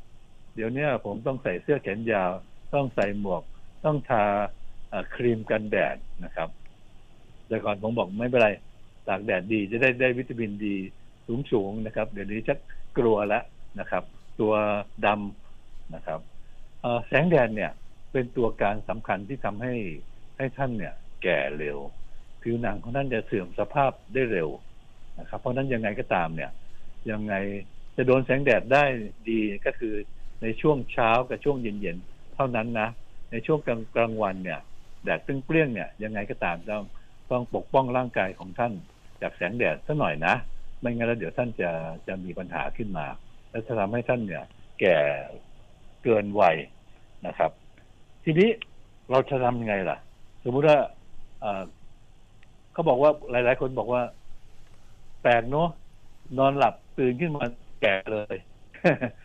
[0.54, 2.30] เดี๋ยวนี้ผมต้องใส่เสื้อแขนยาว
[2.74, 3.42] ต้องใส่หมวก
[3.84, 4.24] ต้องทา
[5.14, 6.48] ครีมกันแดดนะครับ
[7.48, 8.50] แต่ก่อนผมบอกไม่เป็นไร
[9.10, 10.76] ตากแดดดีจะได้ได้วิตามินดี
[11.26, 12.58] สูงสูงนะครับ เดี๋ยวนี้ชัก
[12.98, 13.44] กลัวแล้ว
[13.80, 14.04] นะครับ
[14.40, 14.52] ตัว
[15.06, 16.20] ดำนะครับ
[17.08, 17.72] แสงแดดเนี่ย
[18.12, 19.74] เป็นตัวการสำคัญที่ทำให้
[20.36, 21.78] ให้ท่านเนี่ย แก่เร็ว
[22.42, 24.48] ผิวหนังของท่านจะเสื่อมสภาพได้เร็ว
[25.18, 26.50] นะครับ เพราะฉะนั้นยังไงก็ตามเนี่ย
[27.10, 27.34] ยังไง
[27.96, 28.84] จะโดนแสงแดดได้
[29.30, 29.94] ดีก็คือ
[30.42, 32.88] ในช่วงเช้ากับช่วงเย็นๆเท่านั้นนะ
[33.30, 34.60] ในช่วงกลางกลางวันเนี่ย
[35.04, 36.84] แดดเปรี้ยงๆเนี่ยยังไงก็ตามต้อง
[37.30, 38.72] ต้องปกป้องร่างกายของท่าน
[39.22, 40.34] จากแสงแดดสักหน่อยนะ
[40.80, 41.70] ไม่งั้นแล้วเดี๋ยวท่านจะ
[42.06, 43.06] จะมีปัญหาขึ้นมา
[43.50, 44.44] และจะทำให้ท่านเนี่ย
[44.80, 44.96] แก่
[46.02, 46.56] เกินวัย
[47.26, 47.50] นะครับ
[48.24, 48.48] ทีนี้
[49.10, 49.96] เราจะทำยังไงล่ะ
[50.44, 50.78] สมมุติว่า
[51.40, 51.62] เอ่อ
[52.72, 54.02] เขาบอกว่าหลาย ๆ คนบอกว่า
[55.22, 55.68] แปลกเนาะ
[56.38, 57.44] นอนหลับตื่นขึ้นมา
[57.82, 58.36] แก่เลย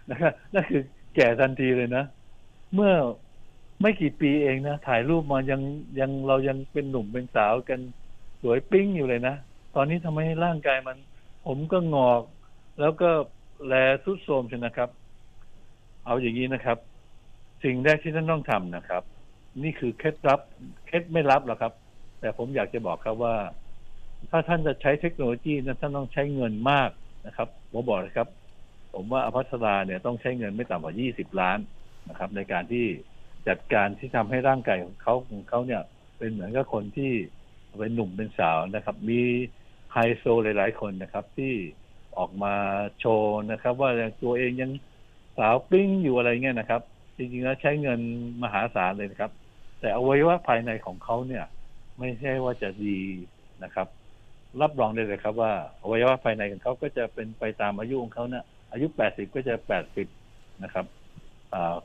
[0.09, 0.83] นะครับนั่นคือ
[1.15, 2.03] แก่ทันทีเลยนะ
[2.73, 2.93] เมื่อ
[3.81, 5.61] ไม่กี่ปีเองนะ ถ่ายรูปมายัง
[5.99, 7.79] ยังเรายังเป็นหนุ่มเป็นสาวกัน
[8.41, 9.35] สวยปิ้งอยู่เลยนะ
[9.75, 10.97] ตอนนี้ทำไมร่างกายมัน
[11.45, 12.21] ผมก็งอก
[12.79, 13.09] แล้วก็
[13.67, 14.89] แลสุดโทรมใช่นะครับ
[16.05, 16.77] เอาอย่างนี้นะครับ
[17.63, 19.03] สิ่งแรกที่ท่านต้องทำนะครับ
[19.63, 20.39] นี่คือเคล็ดลับ
[20.87, 21.73] เคล็ดไม่ลับหรอกครับ
[22.19, 23.35] แต่ผมอยากจะบอกครับว่า
[24.31, 26.89] ถ้าท่านจะใช้เทคโนโลยีนั้นท่านต้องใช้เงินมาก
[27.27, 28.27] นะครับผมบอกเลยครับ
[28.93, 31.59] ผมว่าอภัสราเนี่ยต้องใช้เงินไม่ต่ำกว่า 20 ล้าน
[32.09, 32.85] นะครับ ในการที่
[33.47, 35.81] จัดการที่ทำให้ร่างกายของเขาของเขาเนี่ย
[36.17, 37.11] เป็นเหมือนกับคนที่
[37.79, 39.21] เป็นหนุ่มเป็นสาวนะครับ มี
[39.95, 41.53] ไฮโซหลาย ๆ คนนะครับ ที่
[42.17, 42.53] ออกมา
[42.99, 43.89] โชว์นะครับ ว่า
[44.23, 44.71] ตัวเองยัง
[45.37, 46.81] สาวปิ้งอยู่อะไรเงี้ยนะครับ
[47.17, 47.99] จริงๆแล้วใช้เงิน
[48.43, 49.31] มหาศาลเลยนะครับ
[49.79, 51.45] แต่อวัยวะภายในของเขาเนี่ย
[51.99, 52.99] ไม่ใช่ว่าจะดี
[53.63, 53.87] นะครับ
[54.61, 60.07] รับรองได้เลยครับว่าอวัยวะภายในของเขาก็จะเป็นไปตามอายุของเขาเนี่ยอายุแปดสิบก็จะแปดสิบ
[60.63, 60.85] นะครับ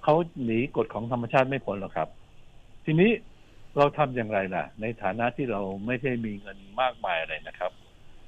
[0.03, 2.09] เขาหนีกฎของธรรมชาติไม่พ้นหรอกครับ
[2.85, 3.11] ทีนี้
[3.79, 7.73] เราทำอย่างไรล่ะ ในฐานะที่เราไม่ได้มีเงินมากมายอะไรนะครับ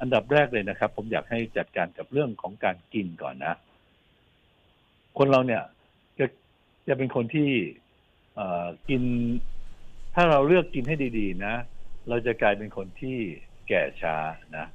[0.03, 3.55] อันดับแรกเลยนะครับ ผมอยากให้จัดการกับเรื่องของการกินก่อนนะ
[5.19, 5.63] คนเราเนี่ย
[6.19, 6.27] จะ
[6.89, 7.51] จะเป็นคนที่
[8.35, 9.03] เออกิน
[10.15, 11.55] ถ้าเราเลือกกินให้ดีๆ นะ
[12.09, 13.19] เราจะกลายเป็นคนที่
[13.69, 14.17] แก่ช้า
[14.57, 14.67] นะ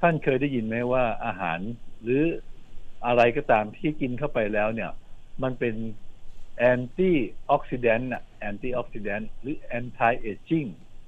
[0.00, 1.58] ท่านเคยได้ยินไหมว่าอาหาร
[2.02, 2.22] หรือ
[3.06, 4.90] อะไรก็ตามที่กินเข้าไปแล้วเนี่ย
[5.42, 5.74] มันเป็น
[6.58, 10.66] antioxidant antioxidant หรือ anti-aging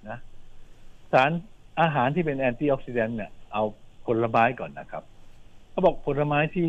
[0.08, 0.18] นะ
[1.12, 1.30] สาร
[1.80, 3.62] อาหารที่เป็น antioxidant เนี่ย เอา
[4.06, 5.04] ผลไม้ก่อนนะครับ
[5.70, 6.66] เขาบอกผลไม้ที่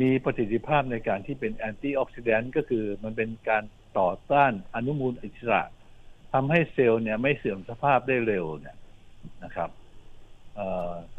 [0.00, 3.62] มีประสิทธิภาพในการที่เป็นแอนตี้ออกซิแดนต์ก็คือมันเป็นการ
[3.98, 5.62] ต่อต้านอนุมูลอิสระ
[6.32, 8.76] ทำให้เซลล์เนี่ยไม่เสื่อมสภาพได้เร็วเนี่ย
[9.44, 9.70] นะครับ
[10.54, 10.58] เ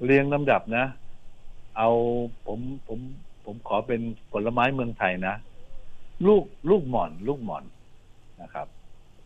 [0.05, 0.85] เรียงลำดับนะ
[1.77, 1.89] เอา
[2.45, 2.99] ผมผม
[3.45, 5.35] ผมขอเป็นผลไม้เมืองไทยนะ
[6.27, 7.63] ลูกลูกหม่อน ลูกหม่อน
[8.41, 8.67] นะครับ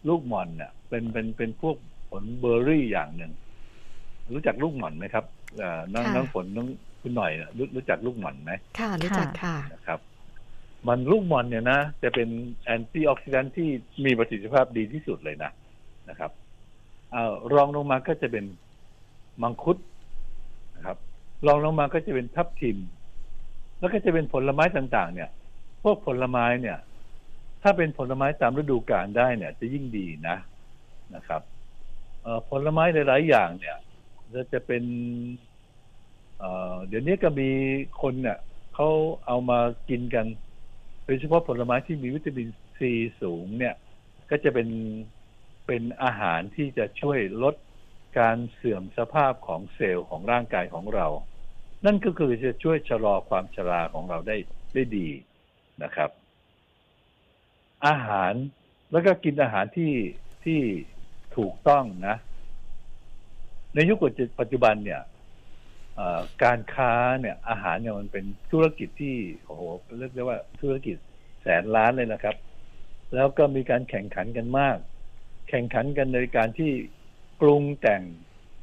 [0.08, 1.76] ลูกหม่อนเนี่ย เป็นเป็นเป็นพวก
[2.10, 3.32] ผลเบอร์รี่อย่างหนึ่ง
[4.34, 5.26] รู้จักลูกหม่อนไหมครับ
[5.58, 6.68] เอ่อน้องค่ะน้องฝนน้อง
[7.02, 10.00] คุณหน่อยน่ะรู้รู้จักลูกหม่อนไหมค่ะรู้จักค่ะนะครับ
[10.88, 12.30] มันลูกหม่อนเนี่ยนะจะเป็น
[12.65, 13.70] แอนตี้ออกซิแดนต์ที่
[14.06, 15.52] มีประสิทธิภาพดีที่สุดเลยนะ
[16.10, 16.32] นะครับ
[17.12, 18.46] เอารองลงมาก็จะเป็น
[19.42, 19.78] มังคุด
[20.76, 20.98] นะครับ
[21.48, 22.78] รองลงมาก็จะเป็นทับทิม
[23.80, 25.30] แล้วก็จะเป็นผลไม้ต่างๆ เนี่ย
[25.84, 26.78] พวกผลไม้เนี่ย
[27.63, 30.38] ถ้าเป็นผลไม้ตามฤดูกาลได้เนี่ย จะยิ่งดีนะ
[31.15, 31.42] นะครับ
[32.22, 33.78] เอ่อผลไม้หลายๆอย่างเนี่ย
[34.34, 34.84] จะจะเป็น
[36.88, 37.50] เดี๋ยวนี้ก็มี
[38.02, 38.38] คนเนี่ย
[38.74, 38.89] เขา
[39.26, 40.26] เอามากินกัน
[41.06, 43.76] โดยเฉพาะผลไม้ที่มีวิตามินซีสูงเนี่ย
[44.30, 44.70] ก็จะเป็น
[45.68, 47.56] เป็นอาหารที่จะช่วยลด
[48.20, 51.08] การเสื่อมสภาพของเซลล์ของร่างกายของเรา
[51.86, 54.38] นั่นก็คือจะช่วยชะลอความชราของเราได้
[54.74, 55.08] ได้ดี
[55.84, 56.10] นะครับ
[57.88, 58.34] อาหาร
[58.92, 59.94] แล้วก็กินอาหารที่
[60.44, 60.60] ที่
[61.38, 62.15] ถูกต้องนะ
[63.75, 63.97] ในยุค
[64.39, 65.01] ปัจจุบันเนี่ย
[66.43, 69.62] การค้าเนี่ยอาหารเนี่ยมันเป็นธุรกิจที่โอ้โห
[69.99, 70.95] เรียกได้ว่าธุรกิจ
[71.41, 72.36] แสนล้านเลยนะครับ
[73.15, 74.77] แล้วก็มีการแข่งขันกันมาก
[75.49, 76.71] แข่งขันกันในการที่
[77.41, 78.03] ปรุงแต่ง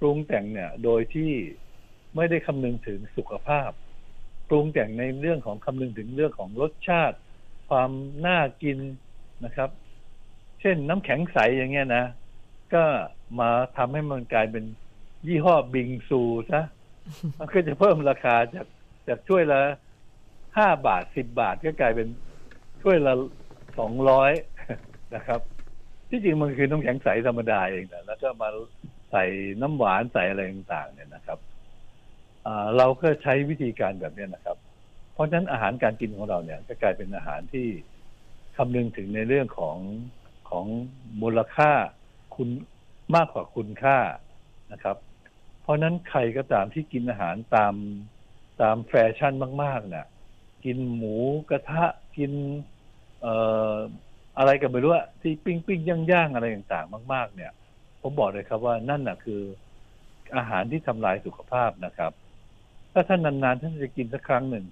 [0.00, 1.32] ปรุงแต่งเนี่ยโดยที่
[2.16, 3.70] ไม่ได้คำนึงถึงสุขภาพ
[4.48, 7.16] ปรุงแต่งในเรื่องของคำนึงถึงเรื่องของรสชาติ
[7.68, 7.90] ความ
[8.26, 8.78] น่ากิน
[9.44, 9.70] นะครับ
[10.60, 12.04] เช่นน้ำแข็งใสอย่างเงี้ยนะ
[12.74, 12.84] ก็
[13.40, 14.64] มาทำให้มันกลายเป็น
[15.26, 16.62] ยี่ห้อบิงซูซะ
[17.38, 18.66] มันก็จะเพิ่มราคาจาก
[19.08, 19.60] จากถ้วยละ
[20.56, 22.08] ห้าบาทสิบบาทก็กลายเป็น
[22.82, 23.14] ถ้วยละ
[23.78, 24.32] สองร้อย
[25.14, 25.40] นะครับ
[26.10, 28.48] ที่จริงมันคือน้ำแข็งใสธรรมดาเองนะแล้วก็มา
[29.10, 29.24] ใส่
[29.62, 31.38] น้ำหวานใส่อะไรต่างๆ เนี่ยนะครับ
[32.46, 34.56] อ่าเราก็ใช้วิธีการแบบเนี้ยนะครับ
[35.12, 37.68] เพราะฉะนั้นอาหารการกินของเราเนี่ยก็กลายเป็นอาหารที่
[38.56, 39.78] คำนึงถึงในเรื่องของ
[40.50, 40.66] ของ
[41.22, 41.70] มูลค่า
[42.34, 42.48] คุณ
[43.16, 43.98] มากกว่าคุณค่า
[44.72, 44.96] นะครับ
[45.66, 47.74] เพราะนั้นใครก็ตามที่กินอาหารตาม
[48.62, 50.06] ตามแฟชั่นมากๆเนี่ย
[50.64, 51.16] กินหมู
[51.50, 51.84] กระทะ
[52.16, 52.32] กิน
[53.20, 53.34] เอ่
[53.72, 53.74] อ
[54.38, 57.52] อะไรกันไม่รู้อะที่ปิ้งปิ้งย่างย่างอะไรต่างๆ มาก ๆ เนี่ย
[58.02, 59.40] ผมบอกเลยครับว่านั่นน่ะคือ
[60.36, 62.12] อาหารที่ทำลายสุขภาพนะครับ
[62.92, 64.66] ถ้าท่านนานๆท่านจะกินสักครั้งหนึ่ง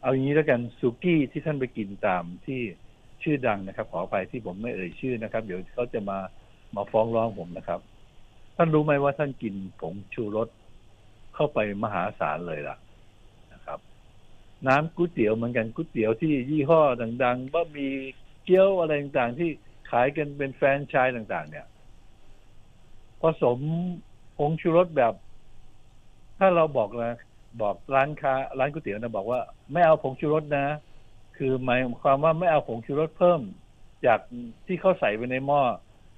[0.00, 2.60] เอาอย่างนี้แล้วกันสุกี้ที่ท่านไปกินตามที่
[3.22, 6.18] ชื่อดังนะครับ ขออภัยที่ผมไม่เอ่ยชื่อนะครับ เดี๋ยวเขาจะมา
[6.76, 7.80] มาฟ้องร้องผมนะครับ
[8.56, 10.48] ท่านรู้ไหมว่าท่านกินผงชูรส
[11.34, 12.76] เข้าไปมหาศาลเลยล่ะ
[13.52, 13.78] นะครับ
[14.66, 16.80] น้ำก๋วยเตี๋ยวเหมือนกันก๋วยเตี๋ยวที่ยี่ห้อ
[17.24, 17.92] ดังๆบะหมี่
[18.44, 19.50] เกี๊ยวอะไรต่างๆ ที่
[19.90, 21.66] ขายกันเป็นแฟรนไชส์ต่าง ๆ เนี่ย
[23.22, 23.58] ผสม
[24.36, 25.14] ผงชูรสแบบ
[26.38, 27.14] ถ้าเราบอกนะ
[27.60, 29.40] บอกร้านค้า ร้านก๋วยเตี๋ยวนะบอกว่า
[29.72, 30.66] ไม่เอาผงชูรสนะ
[31.36, 33.40] คือหมายความว่าไม่เอาผงชูรสเพิ่ม
[34.06, 34.20] จาก
[34.66, 35.60] ที่เขาใส่ไปในหม้อ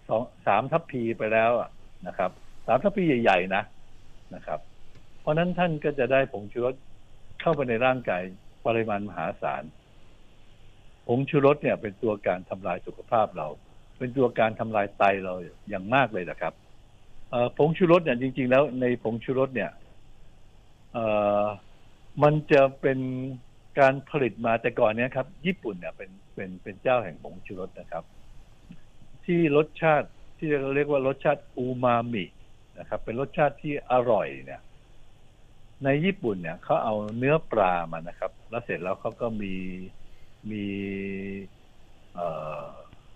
[0.08, 1.68] สองสามทัพพีไปแล้วอะ
[2.06, 2.30] นะครับ
[2.66, 3.62] สามทัพพีใหญ่ๆนะ
[4.34, 4.60] นะครับ
[5.20, 6.74] เพราะนั้นท่านก็จะได้ผงชูรส
[7.40, 8.22] เข้าไปในร่างกาย
[8.66, 9.62] ปริมาณมหาศาล
[11.06, 13.48] ผงชูรสเนี่ยเป็นตัวการทำลายสุขภาพเรา
[13.98, 15.34] เป็นตัวการทำลายไตเรา
[15.68, 16.54] อย่างมากเลยนะครับ
[17.58, 19.70] ผงชูรสเนี่ยจริง ๆ แล้วในผงชูรสเนี่ย
[20.92, 20.98] เอ
[22.22, 22.98] มันจะเป็น
[23.78, 28.04] การผลิตมาแต่ก่อนเนี้ยครับ ญี่ปุ่นเนี่ยเป็นเป็นเป็นเจ้าแห่งผงชูรสนะครับ
[29.24, 30.08] ที่รสชาติ
[30.44, 32.24] ที่เรียกว่ารสชาติอูมามิ
[32.78, 34.60] นะครับ เป็นรสชาติที่อร่อยเนี่ย
[35.84, 39.54] ในญี่ปุ่นเนี่ยเขาเอาเนื้อปลามานะครับ แล้วเสร็จแล้วเขาก็มี
[40.50, 40.64] มี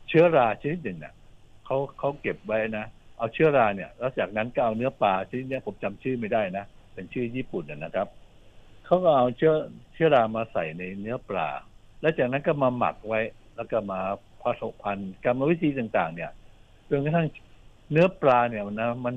[0.09, 1.15] เชื้อราชนิดหนึ่งเนี่ย
[1.65, 2.87] เขาเขาเก็บไว้นะ
[3.19, 6.65] เอาเชื้อราเนี่ย แล้วจากนั้นก็เอาเนื้อปลาชนิดนี้ผมจำชื่อไม่ได้นะ
[6.95, 8.09] เป็นชื่อญี่ปุ่นนะนะครับ
[8.85, 9.55] เขาก็เอาเชื้อ
[9.95, 11.49] เชื้อรามาใส่ในเนื้อปลา
[12.01, 13.21] แล้วจากนั้นก็มาหมักไว้
[13.57, 14.01] แล้วก็มา
[14.43, 16.31] ผสมพันธุ์กรรมวิธีต่าง ๆ เนี่ย
[16.91, 17.27] จนกระทั่ง
[17.91, 19.15] เนื้อปลาเนี่ยนะมัน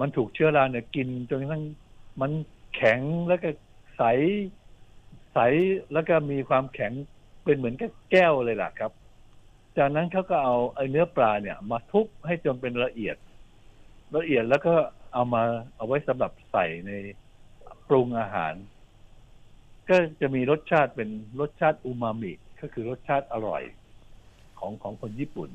[0.00, 1.64] มันถูกเชื้อราเนี่ยกินจนกระทั่ง
[2.20, 2.30] มัน
[2.74, 3.50] แข็งแล้วก็
[3.96, 4.02] ใส
[5.32, 5.38] ใส
[5.92, 6.92] แล้วก็มีความแข็ง
[7.44, 8.92] เป็นเหมือนกับแก้วเลยล่ะครับ
[9.76, 13.16] จากนั้นเขาก็เอาไอ้เนื้อปลาเนี่ย มาทุบให้จนเป็นละเอียด
[14.16, 14.74] ละเอียดแล้วก็
[15.12, 15.42] เอามา
[15.76, 16.90] เอาไว้สำหรับใส่ใน
[17.88, 18.54] ปรุงอาหาร
[19.88, 21.10] ก็จะมีรสชาติเป็น
[21.40, 23.62] รสชาติอูมามิ ก็คือรสชาติอร่อย
[24.58, 25.50] ของของคนญี่ปุ่น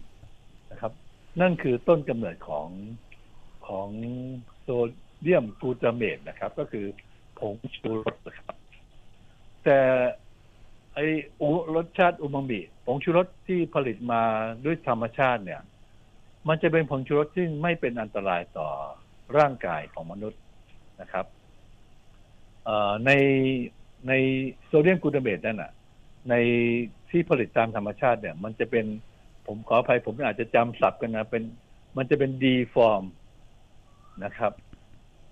[1.41, 2.67] นั่นคือต้นกำเนิดของ
[3.67, 3.89] ของ
[4.61, 4.67] โซ
[5.21, 6.85] เดียมกลูตาเมตนะครับ ก็คือ
[7.39, 8.55] ผงชูรสนะครับ
[9.63, 9.79] แต่
[10.93, 10.99] ไอ
[11.41, 14.21] อุรสชาติอูมามิผงชูรสที่ผลิตมา
[14.65, 15.61] ด้วยธรรมชาติเนี่ย
[16.47, 18.69] มันจะเป็นผงชูรสที่ไม่เป็นอันตรายต่อ
[19.37, 20.41] ร่างกายของมนุษย์
[21.01, 21.25] นะครับ
[23.05, 23.11] ใน
[24.07, 24.13] ใน
[24.65, 25.71] โซเดียมกลูตาเมตนั่นน่ะ
[26.29, 26.33] ใน
[27.09, 28.85] ที่ผลิตตามธรรมชาติเนี่ย มันจะเป็น
[29.47, 31.43] ผมขออภัยผมอาจจะจำศัพท์กันนะเป็น
[31.97, 33.03] มันจะเป็น D-form
[34.23, 34.53] นะครับ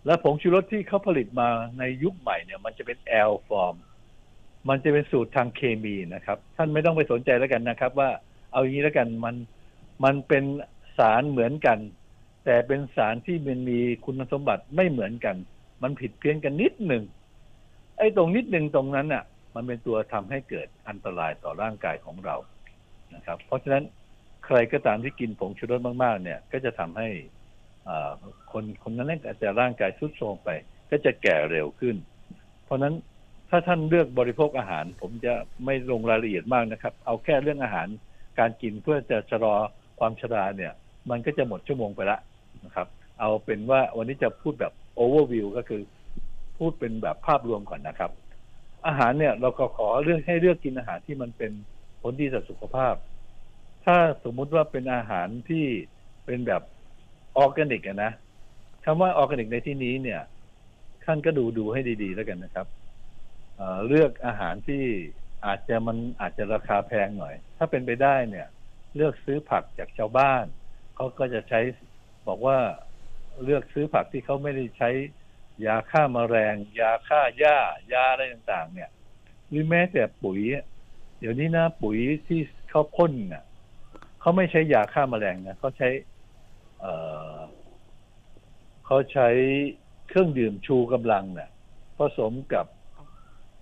[0.06, 1.48] และผงชูรสที่เขาผลิตมา
[1.80, 3.76] ในยุคใหม่เนี่ย มันจะเป็น L-form
[4.70, 8.10] มันจะเป็นสูตรทางเคมีนะครับ ท่านไม่ต้องไปสนใจแล้วกันนะครับ ว่า
[8.52, 9.36] เอาอย่างนี้แล้วกันมัน
[10.04, 10.44] มันเป็น
[10.98, 11.80] สารเหมือนกัน
[12.46, 15.36] แต่เป็นสารที่มันมีคุณสมบัติไม่เหมือนกัน
[15.84, 17.04] มันผิดเพี้ยนกันนิดหนึ่ง
[17.98, 19.24] ไอ้ตรงนิดหนึ่งตรงนั้นน่ะ
[19.56, 22.36] มันเป็นตัวทำให้เกิดอันตรายต่อร่างกายของเรา
[23.16, 23.84] นะครับ เพราะฉะนั้น
[24.46, 27.08] ใครก็ตามที่กินผงชูรสมากๆ เนี่ย ก็จะทำให้
[28.52, 30.50] คนคนนั้นอาจจะร่างกายทรุดโทรมไป
[30.92, 31.96] ก็จะแก่เร็วขึ้น
[32.64, 32.94] เพราะฉะนั้น
[33.50, 35.34] ถ้าท่านเลือกบริโภคอาหาร ผมจะ
[35.66, 37.88] ไม่ลงรายละเอียดมากนะครับ เอาแค่เรื่องอาหาร
[38.40, 39.56] การกินเพื่อจะชะลอ
[40.00, 40.74] ความชราเนี่ย
[41.10, 42.20] มันก็จะหมดชั่วโมงไปละ
[42.66, 42.88] นะครับ
[43.20, 45.82] เอาเป็นว่าวันนี้จะพูดแบบโอเวอร์วิวก็คือ
[46.58, 48.12] พูดเป็นแบบภาพรวมก่อนนะครับ
[48.88, 51.52] อาหารเนี่ยเราก็ขอเลือกให้เลือกกินอาหารที่มันเป็น
[52.02, 52.96] ผลดีต่อสุขภาพ
[53.86, 55.66] ถ้าสมมุติว่าเป็นอาหารที่
[56.26, 56.62] เป็นแบบ
[57.38, 58.12] ออร์แกนิกนะ
[58.86, 60.22] คำว่าออร์แกนิกในที่นี้เนี่ย
[61.06, 62.68] ท่านก็ดูดูให้ดีๆแล้วกันนะครับ
[63.56, 64.84] เเลือกอาหารที่
[65.46, 68.48] อาจจะมันอาจจะราคาแพงหน่อย ถ้าเป็นไปได้เนี่ย
[68.96, 70.46] เลือกซื้อผักจากชาวบ้าน
[70.96, 71.60] เขาก็จะใช้
[72.28, 72.58] บอกว่า
[73.44, 74.90] เลือกซื้อผักที่เขาไม่ได้ใช้
[75.66, 77.58] ยาฆ่ามาแมลงยาฆ่าหญ้า
[77.94, 78.90] ยาอะไรต่างๆ เนี่ย
[79.50, 80.42] หรือแม้แต่ปุ๋ย
[81.20, 83.44] เดี๋ยวนี้นะปุ๋ยที่เขาพ่นน่ะ
[84.24, 85.90] เขาไม่ใช้ยาฆ่ามาแมลงนะเขาใช้
[86.80, 86.86] เอ
[88.86, 89.30] เขาใช้
[90.08, 91.50] เครื่องดื่มชูกำลังเน่ะ
[91.98, 92.66] ผสมกับ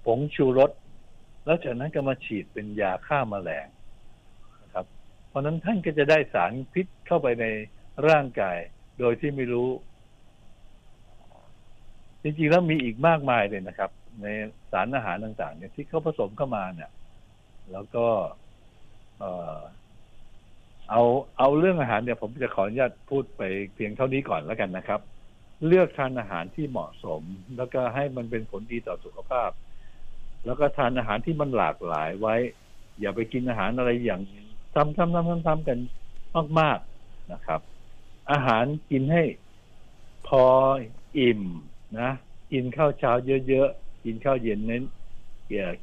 [0.06, 0.72] ผงชูรส
[1.46, 3.68] แล้วจากนั้นก็มาฉีดเป็นยาฆ่ามาแมลง
[4.62, 4.86] นะครับ
[5.28, 7.46] เพราะฉะนั้นท่านก็จะได้สารพิษเข้าไปใน
[8.08, 8.58] ร่างกาย
[9.00, 9.70] โดยที่ไม่รู้
[12.22, 14.28] จริงๆแล้วมีอีกมากมายเลยนะครับ ใน
[14.72, 16.92] สารอาหารต่าง ๆ เนี่ยที่เขาผสมเข้ามาเนี่ย
[17.72, 18.06] แล้วก็
[20.92, 21.04] เอา
[21.38, 23.42] เอาเรื่องอาหารเนี่ยผมจะขออนุญาตพูดไป
[23.76, 25.02] เพียงเท่านี้ก่อนแล้วกันนะครับ
[25.68, 27.24] เลือกทานอาหารที่เหมาะสม
[27.58, 29.50] แล้วก็ให้มันเป็นผลดีต่อสุขภาพ
[30.46, 32.36] แล้วก็ทานอาหารที่มันหลากหลายไว้
[33.00, 34.22] อย่าไปกินอาหารอะไรอย่าง
[34.76, 35.80] ซ้ำๆๆๆกัน
[36.60, 37.62] มากๆนะครับ
[38.32, 39.24] อาหารกินให้
[40.28, 40.44] พอ
[41.18, 41.42] อิ่ม
[42.00, 42.12] นะ
[42.52, 43.12] กินข้าวเช้า
[43.48, 44.84] เยอะๆกินข้าวเย็นเน้น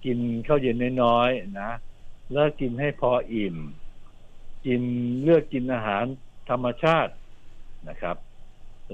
[0.04, 1.70] กินข้าวเย็นน้อยๆนะ
[2.32, 3.56] แล้วกินให้พออิ่ม
[4.68, 4.82] กิน
[5.22, 6.04] เลือกกินอาหาร
[6.50, 7.12] ธรรมชาติ
[7.88, 8.16] นะครับ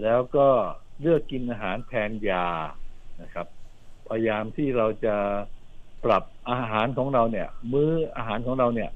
[0.02, 0.48] แล้วก็
[1.00, 2.46] เลือกกินอาหารแทนยา
[3.22, 3.46] นะครับ
[4.08, 5.16] พยายามที่เราจะ
[6.04, 8.90] ปรับอาหารของเราเนี่ย มื้ออาหารของเราเนี่ย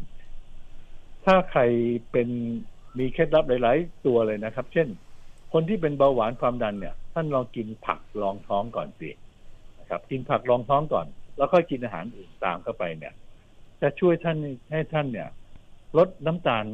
[1.24, 1.60] ถ้าใคร
[2.12, 2.28] เป็น
[2.98, 4.88] มีเคล็ดลับหลาย ๆ ตัวเลยนะครับ เช่น
[5.52, 9.10] คนที่เป็นเบาหวานความดันเนี่ย ท่านลองกินผักรองท้องก่อนสิ
[9.78, 13.14] นะครับ กินผักรองท้องก่อน แล้วค่อยกินอาหารอื่นตามเข้าไปเนี่ย
[13.82, 14.36] จะช่วยท่าน
[14.72, 15.28] ให้ท่านเนี่ย
[15.96, 16.64] ลดน้ำตาล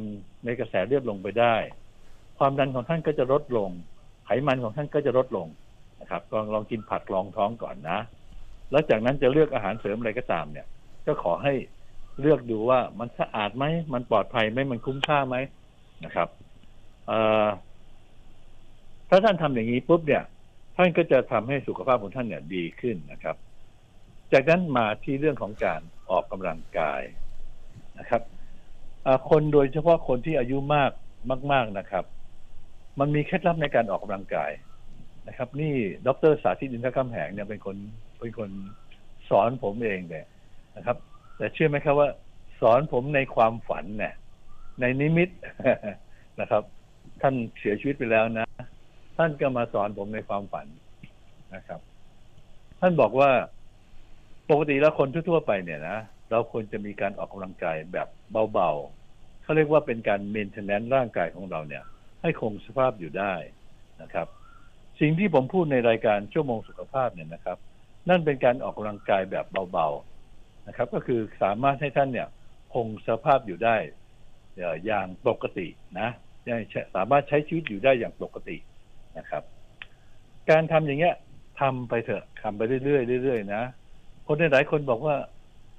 [0.45, 1.55] ในกระแสเลือดลงไปได้
[2.37, 3.69] ความดันของท่านก็จะลดลง
[4.25, 5.47] ไขมันของท่านก็จะลดลง
[6.01, 7.99] นะครับลองลองกินผักรองท้องก่อนนะ
[8.71, 10.67] แล้วจากนั้นจะเลือกอาหารเสริมอะไรก็ตามเนี่ย
[11.07, 11.53] ก็ขอให้
[12.21, 15.35] เลือกดูว่ามันสะอาดไหมมันปลอดภัยไหมมันคุ้มค่าไหม
[16.05, 16.29] นะครับ
[19.09, 20.23] ถ้าท่านทำอย่างนี้ปุ๊บเนี่ย
[20.75, 23.35] ท่านก็จะทำให้สุขภาพของท่านเนี่ยดีขึ้นนะครับ
[24.33, 27.01] จากนั้นมาที่เรื่องของการออกกำลังกาย
[27.99, 28.21] นะครับ
[29.29, 30.91] คนโดยเฉพาะคนที่อายุมาก
[31.51, 32.05] มาก ๆนะครับ
[32.99, 34.51] มันมีเคล็ดลับในการออกกำลังกาย
[35.27, 35.73] นะครับ นี่
[36.07, 37.77] ดรสาธิตอินทรคำแหงเนี่ยเป็นคน
[38.19, 38.49] เป็นคน
[39.29, 40.23] สอนผมเองเลย
[40.75, 40.97] นะครับ
[41.37, 42.09] แต่เชื่อไหมครับว่า
[42.61, 44.13] สอนผมในความฝันเนี่ย
[44.79, 45.29] ในนิมิต
[46.41, 46.63] นะครับ
[47.21, 48.47] ท่านเสียชีวิตไปแล้วนะ
[49.17, 50.67] ท่านก็มาสอนผมในความฝัน
[51.55, 51.79] นะครับ
[52.79, 53.29] ท่านบอกว่า
[54.49, 55.97] ปกติแล้วคนทั่วๆไปเนี่ยนะ
[56.31, 58.07] เราควรจะมีการออกกำลังกายแบบ
[58.53, 58.71] เบา
[59.45, 61.83] เขาเรียกว่าเป็นการเมนเทนแนนร่างกายของเราเนี่ย
[62.21, 63.33] ให้คงสภาพอยู่ได้
[64.01, 64.27] นะครับ
[64.99, 67.57] สิ่งที่ผมพูดในรายการชั่วโมงสุขภาพเนี่ยนะครับ
[68.09, 72.27] นั่นเป็นการออกกำลังกายแบบเบาๆนะครับ ก็คือสามารถให้ท่านเนี่ย
[72.73, 73.75] คงสภาพอยู่ได้
[74.85, 75.67] อย่างปกติ
[75.99, 76.09] นะ
[76.95, 78.57] สามารถใช้ชีวิตอยู่ได้อย่างปกติ
[79.17, 79.43] นะครับ
[80.49, 81.15] การทำอย่างเงี้ย
[81.61, 83.63] ทำไปเถอะทำไปเรื่อยๆเรื่อยๆนะ
[84.27, 85.15] คนหลายคนบอกว่า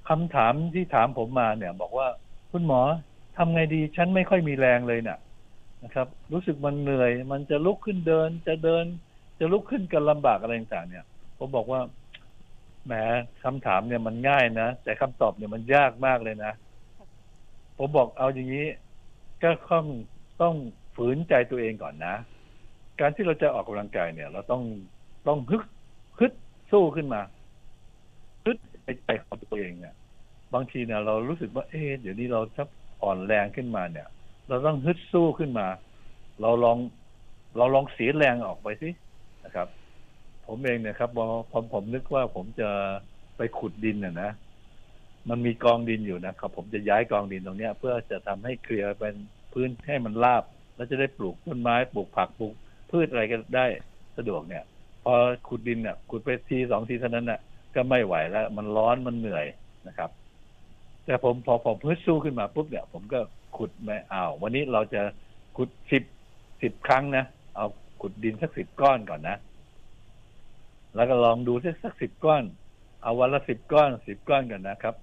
[0.09, 2.07] คำถามที่ถามผมมาเนี่ย บอกว่า
[2.51, 2.81] คุณหมอ
[3.37, 5.19] ทำไงดีฉันไม่ค่อยมีแรงเลยเนะ่ะ
[5.83, 8.85] นะครับ รู้สึกมันเหนื่อย มันจะลุกขึ้นเดิน จะเดิน
[9.39, 11.05] จะลุกขึ้นกันลำบากอะไรต่างเนี่ย
[11.37, 11.81] ผมบอกว่า
[12.85, 12.93] แหม
[13.43, 16.53] คำถามเนี่ยมันง่ายนะแต่คำตอบเนี่ยมันยากมากเลยนะ
[17.77, 18.67] ผมบอกเอาอย่างนี้
[19.43, 19.85] ก็ต้อง
[20.41, 20.55] ต้อง
[20.95, 22.15] ฝืนใจตัวเองก่อนนะ
[22.99, 24.63] การที่เราจะออกกำลังกายเนี่ย เราต้อง
[25.27, 25.63] ต้องฮึก
[26.19, 26.31] ฮึด
[26.71, 27.21] สู้ขึ้นมา
[28.45, 29.95] ฮึดไปใจของตัวเองเนี่ย
[30.53, 32.65] บางทีเนี่ยเรารู้สึกว่าเอ๊เดี๋ยวนี้เราถ้า
[33.03, 34.07] อ่อนแรงขึ้นมาเนี่ย
[34.47, 35.67] เราต้องฮึดสู้ขึ้นมา
[36.41, 36.77] เราลอง
[37.57, 38.89] เราลองเสียแรงออกไปสิ
[39.45, 39.67] นะครับ
[40.47, 41.09] ผมเองเนี่ยครับ
[41.51, 42.69] ผมผมนึกว่าผมจะ
[43.37, 44.29] ไปขุดดินน่ะนะ
[45.29, 49.15] มันมีกองดินอยู่นะครับ ผมจะย้ายกองดินตรงเนี้ย เพื่อจะทำให้เคลียร์เป็น
[49.53, 50.43] พื้นให้มันราบ
[50.75, 52.53] แล้วจะได้ปลูกต้นไม้ปลูกผักปลูก
[52.91, 53.65] พืชอะไรก็ได้
[54.17, 54.63] สะดวกเนี่ย
[55.03, 55.13] พอ
[55.47, 57.39] ขุดดินเนี่ยขุดไปทีสองทีเท่านั้นน่ะ
[57.75, 59.45] ก็ไม่ไหวแล้ว มันร้อนมันเหนื่อย
[59.87, 60.09] นะครับ
[61.07, 63.19] แต่ผมพอผมพื้นสู้ขึ้นมาปุ๊บเนี่ย ผมก็
[63.57, 65.01] ขุดไม่เอาวันนี้เราจะ
[65.57, 66.03] ขุดสิบ
[66.61, 67.65] สิบครั้งนะเอา
[68.01, 69.37] ขุดดินสักสิบก้อนก่อนนะ
[70.95, 72.43] แล้วก็ลองดูสักสักสิบก้อน
[73.03, 74.95] เอาวันละสิบก้อนสิบก้อนกันนะครับ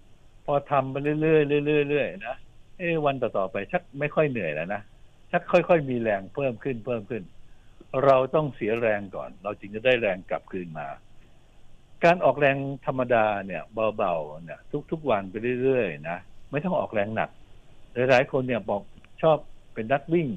[0.47, 1.17] พอทำไปเรื่อ
[1.62, 2.37] ยๆเรื่อยๆนะ
[2.79, 4.81] เอ้วันต่อๆไปชักไม่ค่อยเหนื่อยแล้วนะ
[5.31, 7.23] ชักค่อยๆมีแรงเพิ่มขึ้นเพิ่มขึ้น
[8.05, 10.87] เราต้องเสียแรงก่อน เราจึงจะได้แรงกลับคืนมา
[12.04, 13.62] การออกแรงธรรมดาเนี่ย
[13.96, 16.18] เบาๆเนี่ยทุกๆวันไปเรื่อยๆนะ
[16.50, 17.30] ไม่ต้องออกแรงหนัก
[18.11, 18.83] หลายๆคนเนี่ยบอก
[19.22, 19.37] ชอบ
[19.74, 20.28] เป็นนักวิ่ง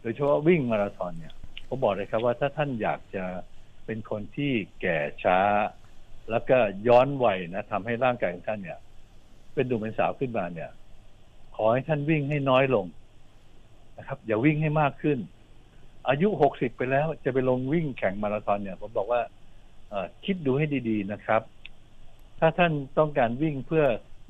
[0.00, 1.34] โดยเฉพาะวิ่งมาราธอนเนี่ย
[1.68, 3.24] ผมบอกเลยครับว่าถ้าท่านอยากจะ
[3.86, 5.38] เป็นคนที่แก่ช้า
[6.30, 8.78] แล้วก็ย้อนวัยนะทำให้ร่างกายของท่านเนี่ย
[9.54, 10.70] เป็นหนุ่มเป็นสาวขึ้นมาเนี่ย
[11.56, 12.86] ขอให้ท่านวิ่งให้น้อยลง
[13.98, 15.18] นะครับ อย่าวิ่งให้มากขึ้น
[16.08, 19.20] อายุหกสิบไปแล้วจะไปลงวิ่งแข่งมาราธอนเนี่ย ผมบอกว่า
[20.24, 21.42] คิดดูให้ดีๆนะครับ
[22.38, 23.84] ถ้าท่านต้องการวิ่งเพื่อ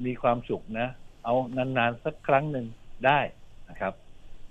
[0.07, 0.89] มีความสุขนะ
[1.25, 2.67] เอานานๆสักครั้งหนึ่ง
[3.07, 3.21] ได้
[3.69, 3.93] นะครับ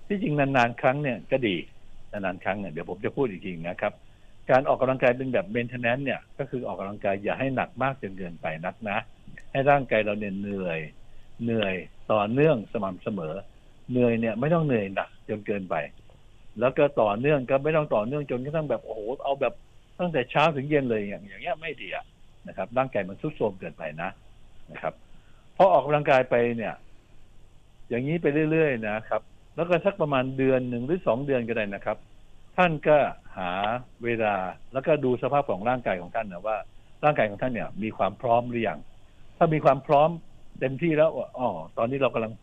[0.08, 1.56] ที่จริงนานๆครั้งเนี่ยก็ดี
[2.12, 3.94] นานๆครั้งเนี่ยเดี๋ยวผมจะพูดอีกทีนะครับ
[4.50, 8.98] การออกกำลังกายเป็นแบบเมนเทนแนนเนี่ย ก็คือออกกำลังกายอย่าให้หนักมากจนเกินไปนักนะ
[9.52, 10.80] ให้ร่างกายเราเนี่ยเหนื่อย
[11.44, 11.76] เหนื่อย
[12.12, 13.34] ต่อเนื่องสม่ำเสมอ
[13.92, 15.76] เหนื่อยเนี่ยไม่ต้องเหนื่อยหนักจนเกินไป
[16.60, 19.54] แล้วก็ต่อเนื่องก็ไม่ต้องต่อเนื่องจนกระทั่งแบบโอ้โหเอาแบบ
[20.00, 21.88] ตั้งแต่เช้าถึงเย็นเลยอย่างอย่างเงี้ยไม่ดี
[22.48, 24.10] นะครับ ร่างกายมันทุดโทรมเกินไปนะ
[24.72, 24.94] นะครับ
[25.58, 26.74] พอออกกำลังกายไปเนี่ย
[27.90, 29.22] อย่างนี้ไปเรื่อยๆนะครับ
[29.56, 31.98] แล้วก็สักประมาณเดือนหนึ่งหรือสองเดือนก็ได้นะครับ
[32.58, 32.98] ท่านก็
[33.38, 33.52] หา
[34.04, 34.36] เวลา
[34.74, 36.58] แล้วก็ดูสภาพของร่างกายของท่านนะว่า
[37.04, 38.80] ร่างกายของท่านเนี่ย มีความพร้อมหรือยัง
[39.38, 40.10] ถ้ามีความพร้อม
[40.60, 42.34] เต็มที่แล้วอ๋อตอนนี้เรากำลัง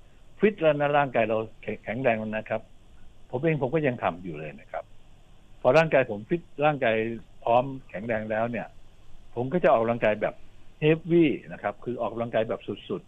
[0.41, 1.38] ฟิตแล้วนะร่างกายเรา
[1.85, 2.61] แข็งแรงแล้วนะครับ
[3.31, 4.85] ผมเองผมก็ยังทำอยู่เลยนะครับ
[5.61, 6.97] พอร่างกายผมฟิตร่างกาย
[7.45, 8.67] พร้อมแข็งแรงแล้วเนี่ย
[9.35, 10.35] ผมก็จะออกกำลังกายแบบ
[10.81, 13.03] เฮฟวี่นะครับ คือออกกำลังกายแบบสุด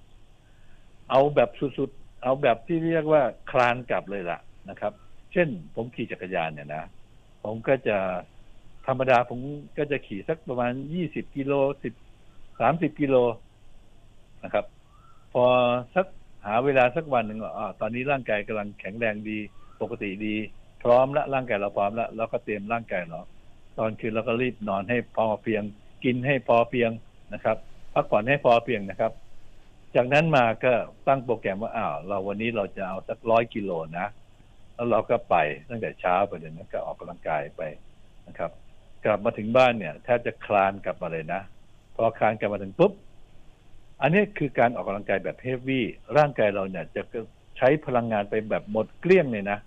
[0.51, 4.38] ๆ เอาแบบสุดๆ เอาแบบที่เรียกว่าคลานกลับเลยล่ะ
[4.70, 4.92] นะครับ
[5.33, 6.85] เช่น ผมขี่จักรยานเนี่ยนะ
[7.44, 7.97] ผมก็จะ
[8.87, 9.40] ธรรมดาผม
[9.79, 11.94] ก็จะขี่สักประมาณยี่สิบกิโลสิบ
[12.61, 13.16] สามสิบกิโล
[14.44, 14.64] นะครับ
[15.33, 15.44] พอ
[15.94, 16.07] สัก
[16.47, 19.38] หาเวลาสักวันหนึ่งอ่าตอนนี้ร่างกายกำลังแข็งแรงดี
[19.81, 20.35] ปกติดี
[20.83, 23.20] พร้อมล้วร่างกายเราพร้อมล้วเราก็เตรียมร่างกายเรา
[23.78, 25.62] ตอนคืนเราก็รีบนอนให้พอเพียง
[26.04, 26.90] กินให้พอเพียง
[27.34, 27.56] นะครับ
[27.94, 29.12] พักผ่อนให้พอเพียงนะครับ
[29.96, 30.72] จากนั้นมาก็
[31.08, 34.06] ตั้งโปรแกรมว่าอ้าวเราวันนี้เราจะเอาสักร้อยกิโลนะ
[34.74, 35.37] แล้วเราก็ไป
[35.68, 37.62] ตั้งแต่เช้าไปเลยนะก็ออกกำลังกายไป
[38.28, 38.50] นะครับ
[39.04, 41.40] กลับมาถึงบ้านเนี่ยแทบจะคลานกลับมาเลยนะ
[41.96, 42.92] พอคลานกลับมาถึงปุ๊บ
[44.03, 45.84] อันนี้คือการออกกำลังกายแบบเฮฟวี่
[46.16, 47.03] ร่างกายเราเนี่ย จะ
[47.59, 49.59] ใช้พลังงานไปแบบหมดเกลี้ยงเลยนะ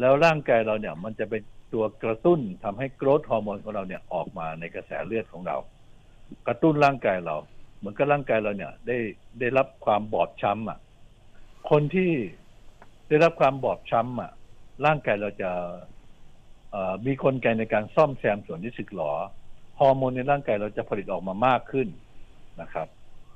[0.00, 1.42] แล้วร่างกายเราเนี่ย มันจะเป็น
[1.72, 5.56] ตัวกระตุ้นทำให้กรทฮอร์โมนของเราเนี่ยออกมาในกระแสเลือดของเรา
[6.46, 7.36] กระตุ้นร่างกายเรา
[7.78, 8.98] เหมือนกับร่างกายเราเนี่ย ได้
[9.38, 10.78] ได้รับความบอบช้ำอะ
[11.70, 12.10] คนที่
[13.08, 14.30] ได้รับความบอบช้ำอะ
[14.86, 15.50] ร่างกายเราจะ
[17.06, 19.12] มีคนไกในการซ่อมแซมส่วนที่สึกหรอ
[19.78, 21.88] ฮอร์โมนในร่างกายเราจะผลิตออกมามากขึ้น
[22.60, 22.86] นะครับ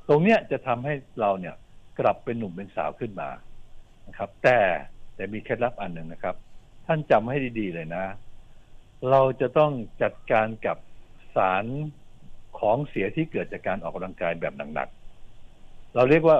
[0.08, 1.54] ตรงเนี้ยจะทำให้เราเนี่ย
[1.98, 3.28] กลับเป็นหนุ่มเป็นสาวขึ้นมา
[4.06, 4.58] นะครับ แต่
[5.14, 6.36] แต่มีเคล็ดลับอันหนึ่งนะครับ
[6.86, 8.04] ท่านจำให้ดีๆเลยนะ
[9.10, 9.72] เราจะต้อง
[10.02, 10.76] จัดการกับ
[11.36, 11.64] สาร
[12.58, 16.38] ของเสียที่เกิดจากการออกกำลังกายแบบหนักๆ เราเรียกว่า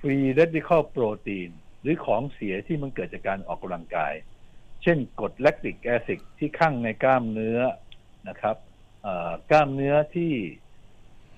[0.00, 1.50] free radical โปรตีน
[1.82, 4.12] หรือของเสียที่มันเกิดจากการออกกำลังกาย
[4.82, 7.58] เช่นกรด lactic acid ที่ข้างในกล้ามเนื้อ
[8.28, 8.56] นะครับ
[9.50, 10.32] กล้ามเนื้อที่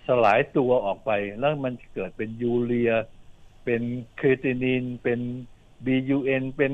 [0.07, 2.93] สลายตัวออกไป แล้วมันเกิดเป็นยูเรีย
[3.64, 3.83] เป็น
[4.20, 5.20] creatinine เป็น
[5.87, 6.72] BUN เป็น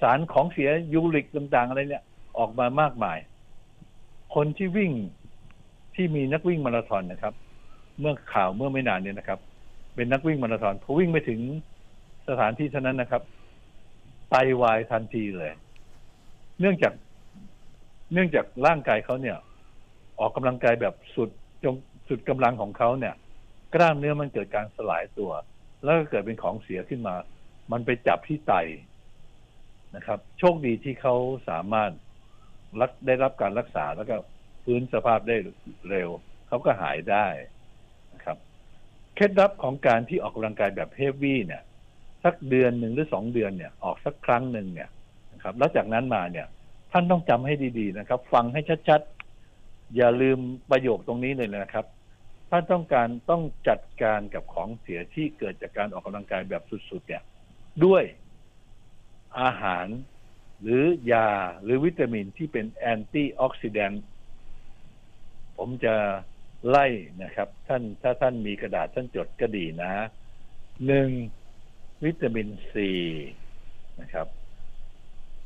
[0.00, 2.04] สารของเสียยูริกต่างๆอะไรเนี่ย
[2.38, 3.18] ออกมามากมาย
[4.34, 4.92] คนที่วิ่ง
[5.94, 7.34] ที่มีนักวิ่งมาราธอนนะครับ
[8.00, 9.40] เมื่อข่าวเมื่อไม่นานเนี่ยนะครับ
[9.94, 11.40] เป็นนักวิ่งมาราธอนพอวิ่งไปถึง
[12.28, 13.22] สถานที่เท่านั้นนะครับ
[14.30, 15.52] ไตาวายทันทีเลย
[16.60, 16.92] เนื่องจาก
[18.12, 19.36] เนื่องจากร่างกายเขาเนี่ย
[20.20, 21.30] ออกกำลังกายแบบสุด
[21.64, 21.74] จง
[22.08, 23.14] สุดกำลังของเขาเนี่ย
[23.74, 25.30] กล้ามเนื้อมันเกิดการสลายตัว
[25.84, 27.14] แล้วก็เกิดเป็นของเสียขึ้นมา
[27.72, 28.54] มันไปจับที่ไต
[29.96, 31.14] นะครับ โชคดีที่เขา
[31.48, 31.92] สามารถ
[32.80, 34.16] รักได้รับการรักษาแล้วก็
[34.64, 35.36] ฟื้นสภาพได้
[35.90, 36.08] เร็ว
[36.48, 37.26] เขาก็หายได้
[38.14, 38.36] นะครับ
[39.14, 41.62] เคล็ดลับของการที่ออกกำลังกายแบบเฮฟวี่เนี่ย
[42.24, 44.90] สักเดือนหนึ่งหรือสองเดือนเนี่ย ออกสักครั้งหนึ่งเนี่ย
[45.32, 46.46] นะครับ แล้วจากนั้นมาเนี่ย
[46.92, 50.38] ท่านต้องจำให้ดีๆนะครับ ฟังให้ชัดๆ อย่าลืม
[50.70, 51.86] ประโยคตรงนี้เลยนะครับ
[52.50, 57.22] ท่านต้องการต้องจัดการกับของเสียที่เกิดจากการออกกำลังกายแบบสุดๆ เนี่ย
[57.84, 58.02] ด้วย
[59.40, 59.86] อาหาร
[60.62, 61.28] หรือยา
[61.62, 64.04] หรือวิตามินที่เป็น antioxidant
[65.56, 65.94] ผมจะ
[66.68, 66.86] ไล่
[67.22, 69.92] นะครับ ท่านถ้าท่านมีกระดาษท่านจดก็ดีนะ
[70.86, 71.10] หนึ่ง
[72.04, 72.90] วิตามินซี
[74.00, 74.26] นะครับ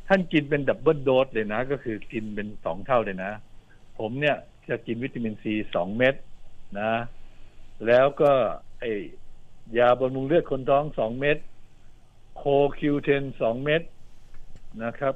[0.08, 3.32] ท่านกินเป็น double dose เลยนะ ก็คือกินเป็นสองเท่าเลยนะ
[3.98, 4.36] ผมเนี่ย
[4.68, 6.14] จะกินวิตามินซีสองเม็ด
[6.80, 6.92] นะ
[7.86, 8.32] แล้วก็
[8.80, 8.84] ไอ
[9.78, 11.38] ยาบำรุงเลือดคนท้องสองเม็ด
[12.36, 12.42] โค
[12.78, 13.82] คิวเทนสองเม็ด
[14.84, 15.14] นะครับ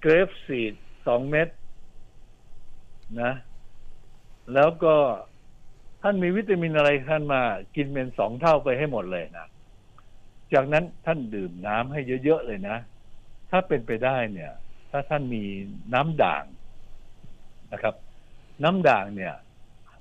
[0.00, 0.74] เกรฟซีด
[1.06, 1.48] สองเม็ด
[3.22, 3.32] นะ
[4.54, 4.94] แล้วก็
[6.02, 7.42] ท่านมีวิตามินอะไรท่านมา
[7.76, 9.46] กินเป็นสองเท่าไปให้หมดเลยนะ
[10.52, 12.76] จากนั้นท่านดื่มน้ำให้เยอะๆเลยนะ
[13.50, 14.52] ถ้าเป็นไปได้เนี่ย
[14.90, 15.44] ถ้าท่านมี
[15.94, 16.44] น้ำด่าง
[17.72, 17.94] นะครับ
[18.64, 19.34] น้ำด่างเนี่ย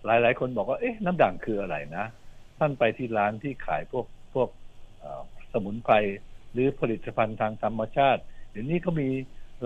[0.06, 2.06] หลายๆ คนบอกว่าเอ๊ะน้ำด่างคืออะไรนะ
[2.60, 4.50] ท่านไปที่ร้านที่ขายพวกพวก
[5.52, 5.96] สมุนไพร
[6.56, 9.10] หรือผลิตภัณฑ์ทางธรรมชาติเดี๋ยวนี้เขามี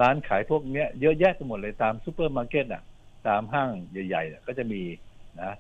[0.02, 2.84] ร้านขายพวกเนี้ยเยอะแยะไปหมดเลยตามซูเปอร์มาร์เก็ตอะ
[3.28, 3.70] ตามห้าง
[4.08, 4.82] ใหญ่ๆก็จะมี
[5.42, 5.52] นะ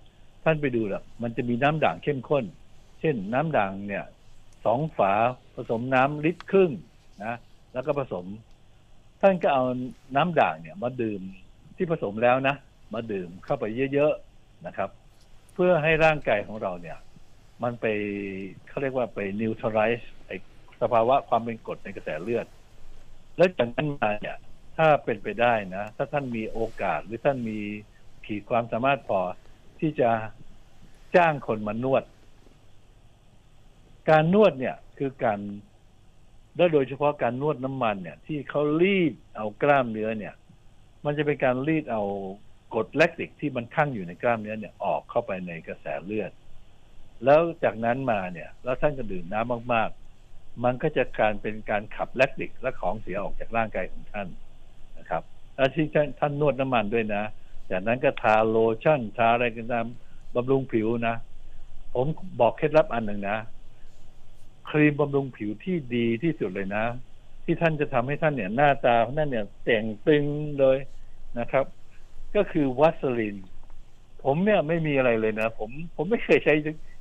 [0.43, 2.45] ท่านไปดูละมันจะมีน้ำด่างเข้มข้น
[2.99, 4.05] เช่นน้ำด่างเนี่ย
[4.65, 5.13] สองฝา
[5.55, 6.71] ผสมน้ำลิตรครึ่ง
[7.25, 7.35] นะ
[7.73, 8.25] แล้วก็ผสม
[9.21, 9.63] ท่านก็เอา
[10.15, 11.21] น้ำด่างเนี่ย มาดื่ม
[11.77, 12.55] ที่ผสมแล้วนะ
[12.93, 14.89] มาดื่มเข้าไปเยอะๆนะครับ
[15.53, 16.97] เพื่อให้ร่างกายของเราเนี่ย
[17.63, 17.85] มันไป
[18.67, 20.31] เขาเรียกว่าไปนิวทรไลซ์ไอ
[20.81, 22.45] สภาวะความเป็นกรดในกระแสเลือด
[23.37, 24.37] แล้วจากนั้นมาเนี่ย
[24.77, 27.59] ถ้าเป็นไปได้นะ ถ้าท่านมีโอกาสหรือท่านมี
[28.25, 29.19] ขีดความสามารถพอ
[29.79, 30.09] ที่จะ
[31.15, 32.03] จ้างคนมานวด
[34.09, 35.39] การนวดเนี่ยคือการ
[36.55, 40.33] และโดยเฉพาะการนวดน้ำมันเนี่ย ที่เขารีดเอากล้ามเนื้อเนี่ย
[41.05, 42.03] มันจะเป็นการรีดเอา
[42.73, 46.31] กรดแลคติกที่มันคั่งอยู่ในกล้ามเนื้อเนี่ยออกเข้าไปในกระแสเลือด
[47.25, 49.89] แล้วจากนั้นมาเนี่ย แล้วท่านก็ดื่มน้ำมาก
[50.63, 54.27] มันก็จะการเป็นการขับแลคติกและของเสียออกจากร่างกายของท่าน
[54.97, 55.23] นะครับ
[55.55, 55.85] แล้วที่
[56.19, 57.23] ท่านนวดน้ำมันด้วยนะ
[57.71, 59.85] จากนั้นก็ทาโลชั่นทาอะไรกันตาม
[60.35, 61.15] บำรุงผิวนะ
[61.95, 62.05] ผม
[62.39, 63.37] บอกเคล็ดลับอันหนึ่งนะ
[64.69, 66.85] ครีมบำรุงผิวที่ดีที่สุดเลยนะ
[67.43, 70.25] ที่ท่านจะทำให้ท่านเนี่ยหน้าตาท่านเนี่ยแต่งตึง
[70.59, 70.77] เลย
[71.39, 71.65] นะครับ
[72.35, 73.37] ก็คือวัสลิน
[74.23, 76.53] ผมเนี่ยไม่มีอะไรเลยนะ ผมผมไม่เคยใช้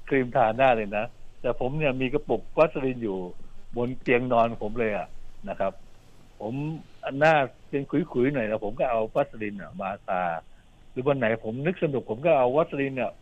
[0.08, 1.04] ครีมทาหน้าเลยนะ
[1.40, 3.18] แต่ผมเนี่ยมีกระปุกวัสลินอยู่
[3.76, 5.08] บนเตียงนอนผมเลยอะ
[5.48, 5.72] นะครับ
[6.40, 6.54] ผม
[7.18, 7.34] หน้า
[7.68, 10.22] เป็นขุยๆหน่อยนะผมก็เอาวัสลินอะมาทา
[10.90, 13.12] หรือวันไหนผมนึกสนุกผมก็เอาวัสลินเนี่ย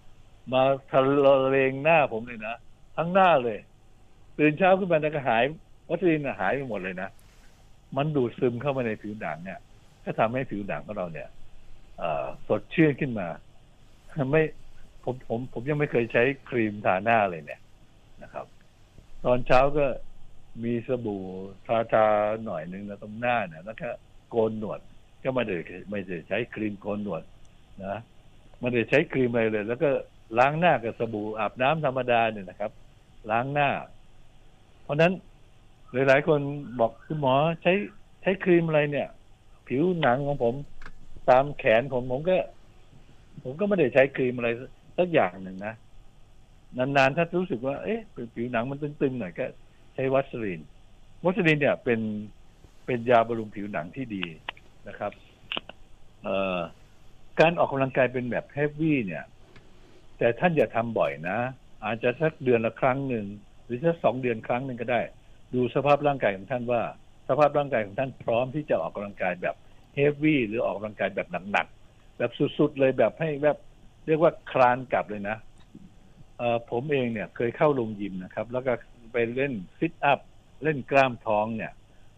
[0.53, 1.01] มาทะ
[1.49, 2.55] เลงหน้าผมเลยนะ
[2.97, 3.59] ทั้งหน้าเลย
[4.38, 5.42] ตื่นเช้าขึ้นมาแล้วก็หาย
[5.88, 7.09] วัสลินหายไปหมดเลยนะ
[7.97, 9.59] มันดูดซึมเข้ามาในผิวหนังเนี่ย
[10.05, 11.28] ก็ทำให้ผิวหนังของเราเนี่ย
[12.49, 13.28] สดชื่นขึ้นมา
[14.30, 14.42] ไม่
[15.05, 17.61] ผมผมผมยังไม่เคยใช้ครีมทาหน้าเลยเนี่ย
[18.22, 18.47] นะครับ
[19.24, 19.86] ตอนเช้าก็
[20.65, 21.23] มีสบู่
[21.67, 22.07] ทาทา
[22.45, 23.89] หน่อยหนึ่งนะตรงหน้าเนี่ยแล้วก็
[24.31, 24.81] โกนหนวด
[25.23, 25.57] ก็ไม่ได้
[25.91, 27.23] ไม่ได้ใช้ครีมโกนหนวด
[27.85, 27.97] นะ
[28.61, 29.91] ไม่ได้ใช้ครีมอะไรเลย แล้วก็
[30.39, 32.73] ล้างหน้ากับสบู่อาบน้ำธรรมดาเนี่ยนะครับ
[33.31, 33.69] ล้างหน้า
[34.83, 35.13] เพราะนั้น
[35.93, 36.41] หลาย ๆ คน
[36.81, 37.73] บอกคุณหมอใช้
[38.23, 39.09] ใช้ครีมอะไรเนี่ย
[39.69, 40.55] ผิวหนังของผม
[41.31, 42.37] ตามแขนผมผมก็
[43.43, 44.49] ผมก็ไม่ได้ใช้ครีมอะไร
[44.99, 45.75] สักอย่างหนึ่งนะ
[46.79, 48.01] นานๆถ้ารู้สึกว่า เอ๊ะ
[48.35, 49.47] ผิวหนังมันตึงๆหน่อยก็
[49.97, 50.61] ใช้วัสลีน
[51.24, 52.01] วัสลีนเนี่ยเป็น
[52.86, 54.24] เป็นยาบำรุงผิวหนังที่ดี
[54.88, 55.12] นะครับ
[56.22, 56.59] เอ่อ
[57.40, 59.24] การออกกำลังกายเป็นแบบเฮฟวี่เนี่ย
[60.18, 61.38] แต่ท่านอย่าทำบ่อยนะ
[61.84, 63.26] อาจจะสักเดือนละครั้งหนึ่ง
[63.64, 65.01] หรือสักสองเดือนครั้งหนึ่งก็ได้
[65.55, 66.82] ดูสภาพร่างกายของท่านว่า
[67.28, 69.57] สภาพร่างกายของท่านพร้อมที่จะออกกำลังกายแบบ
[69.94, 73.59] เฮฟวี่หรือออกกำลังกายแบบหนักๆแบบสุดๆเลยแบบให้แบบ
[74.07, 75.36] เรียกว่าคลานกลับเลยนะ
[76.38, 78.72] เออผมเองเนี่ยเคยเข้าโรงยิมนะครับ แล้วก็
[79.17, 80.20] ไปเล่น sit-up
[80.62, 81.73] เล่นกล้ามท้องเนี่ย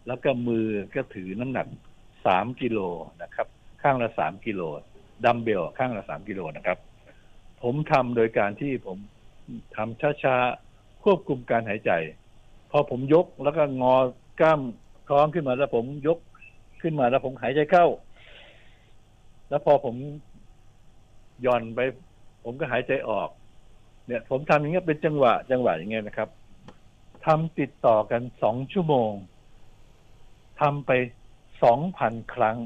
[0.07, 1.67] แล้วก็มือก็ถือน้ำหนัก
[2.25, 2.79] สามกิโล
[3.23, 3.47] นะครับ
[3.81, 4.61] ข้างละสามกิโล
[5.25, 6.77] ดัมเบลข้างละสามกิโลนะครับ
[7.61, 8.97] ผมทำโดยการที่ผม
[9.75, 11.91] ทำช้าๆควบคุมการหายใจ
[12.71, 13.95] พอผมยกแล้วก็งอ
[14.41, 14.61] กล้าม
[15.09, 16.17] ท้องขึ้นมาแล้วผมยก
[16.81, 17.85] ขึ้นมาแล้วผมหายใจเข้า
[19.49, 19.95] แล้วพอผม
[21.45, 21.79] ย่อนไป
[22.43, 23.29] ผมก็หายใจออก
[24.07, 26.29] เนี่ย ผมทำอย่างเงี้ยเป็นจังหวะ จังหวะอย่างเงี้ยนะครับ
[27.29, 29.11] ทำติดต่อกันสองชั่วโมง
[30.61, 30.91] ทำไป
[31.63, 32.57] สองพันครั้ง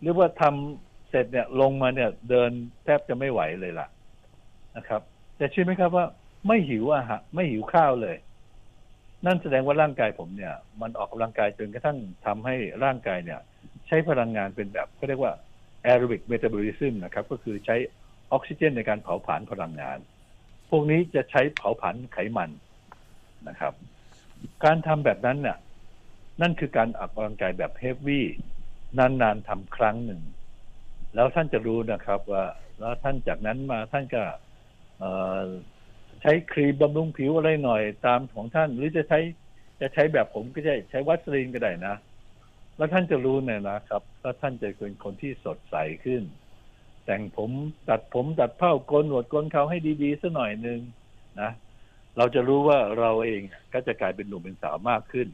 [0.00, 2.50] หรือว่าทำเสร็จเนี่ยลงมาเนี่ยเดิน
[2.84, 3.86] แทบจะไม่ไหวเลยล่ะ
[4.76, 5.02] นะครับ
[5.36, 6.06] แต่เชื่อไหมครับว่า
[6.46, 8.16] ไม่หิวอาหารไม่หิวข้าวเลย
[9.26, 12.54] นั่นแสดงว่าร่างกายผมเนี่ย มันออกกำลังกายจนกระทั่งทำให้
[12.84, 13.40] ร่างกายเนี่ย
[13.86, 15.32] ใช้พลังงานเป็นแบบเขาเรียกว่า
[15.84, 17.76] aerobic metabolism นะครับ ก็คือใช้
[18.32, 19.98] ออกซิเจนในการเผาผลาญพลังงาน
[20.70, 22.50] พวกนี้จะใช้เผาผลาญไขมัน
[23.48, 23.74] นะครับ
[24.64, 25.58] การทำแบบนั้นเนี่ย
[26.40, 28.26] นั่นคือการออกกำลังกายแบบเฮฟวี่
[28.98, 30.22] นานๆทำครั้งหนึ่ง
[31.14, 32.44] แล้วท่านจะรู้นะครับว่า
[32.78, 34.22] แล้วท่านจากนั้นมาท่านก็
[36.22, 39.20] ใช้ครีมบำรุงผิวอะไรหน่อยตามของท่าน หรือจะใช้
[39.80, 41.94] จะใช้แบบผมก็ได้ใช้วัสลีนก็ได้นะ
[42.76, 46.22] แล้วท่านจะรู้เนี่ยนะครับว่าท่านจะเป็นคนที่สดใสขึ้น
[47.04, 47.50] แต่งผม
[47.88, 50.80] ตัดผมตัดเผ้าโกนหนวดโกนเขาให้ดีๆสักหน่อยหนึ่ง
[51.40, 51.50] นะ
[52.16, 53.42] เราจะรู้ว่าเราเอง
[53.72, 55.28] ก็จะกลายเป็นหนุ่มเป็นสาวมากขึ้น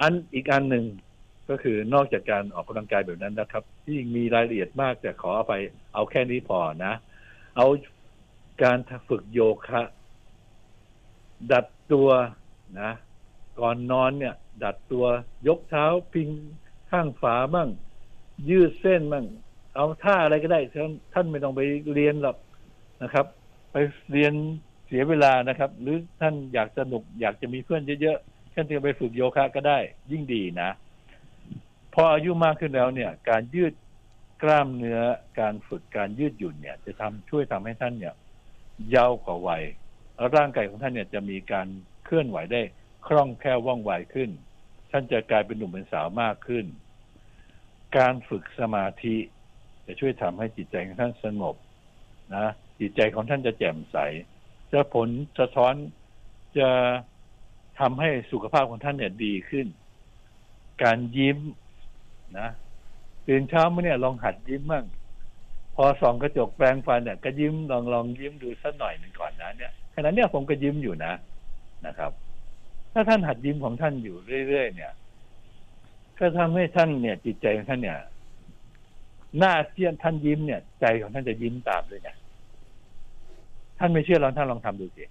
[0.00, 0.84] อันอีกอันหนึ่ง
[1.48, 5.52] ก็คือนอกจากการออกกำลังกายแบบนั้นนะครับ ที่มีรายละเอียดมากแต่ขอไป
[5.94, 6.94] เอาแค่นี้พอนะ
[7.56, 7.66] เอา
[8.62, 8.78] การ
[9.08, 9.82] ฝึกโยคะ
[11.52, 12.08] ดัดตัว
[12.80, 12.90] นะ
[13.60, 14.34] ก่อนนอนเนี่ย
[14.64, 15.04] ดัดตัว
[15.48, 16.28] ยกเท้าพิง
[16.90, 17.68] ข้างฝาบ้าง
[18.50, 19.26] ยืดเส้นบ้าง
[19.76, 21.60] เอาท่าอะไรก็ได้ท่านท่านไม่ต้องไป
[21.94, 22.36] เรียนหรอก
[23.02, 23.26] นะครับ
[23.72, 23.76] ไป
[24.12, 24.32] เรียน
[24.86, 29.78] เสียเวลานะครับ หรือท่านอยากสนุกอยากจะมีเพื่อนเยอะๆท่านจะไปฝึกโยคะก็ได้
[30.10, 30.70] ยิ่งดีนะ
[31.94, 33.72] พออายุมากขึ้นแล้วเนี่ย การยืด
[34.42, 35.00] กล้ามเนื้อ
[35.40, 38.14] การฝึกการยืดหยุ่นเนี่ย จะทำช่วยทำให้ท่านเนี่ย
[38.94, 39.62] ยาวกว่าวัย
[40.16, 41.66] แล้วร่างกายของท่านเนี่ยจะมีการ
[42.04, 42.62] เคลื่อนไหวได้
[43.06, 44.30] คล่องแคล่วว่องไวขึ้น
[44.90, 46.64] ท่านจะกลายเป็นหนุ่มเป็นสาวมากขึ้น
[47.98, 49.16] การฝึกสมาธิ
[49.86, 51.56] จะช่วยทำให้จิตใจของท่านสงบ
[52.34, 52.46] นะ
[52.80, 53.96] จิตใจของท่านจะแจ่มใส
[54.72, 55.08] จะผล
[55.38, 55.74] สะท้อน
[56.58, 56.68] จะ
[57.80, 59.66] ทำให้สุขภาพของท่านเนี่ยดีขึ้น
[60.82, 61.38] การยิ้ม
[62.38, 62.48] นะ
[63.26, 64.84] ตื่นเช้ามาเนี่ยลองหัดยิ้มบ้าง
[65.74, 71.12] พอส่องกระจกแปรงฟันเนี่ยก็ยิ้มลองลองยิ้มดูสักหน่อยหนึ่งก่อนนะเนี่ยขณะเนี้ยผมก็ยิ้มอยู่นะ
[71.86, 72.12] นะครับ
[72.92, 74.16] ถ้าท่านหัดยิ้มของท่านอยู่
[74.48, 74.92] เรื่อยๆเนี่ย
[76.18, 77.98] ก็ทำให้ท่านเนี่ย จิตใจของท่านเนี่ย
[79.38, 82.10] หน้าเที่ยนท่านยิ้มเนี่ย ใจของท่านจะยิ้มตามด้วยไง
[83.78, 85.04] ท่านไม่เชื่อลองท่านลองทำดูสิ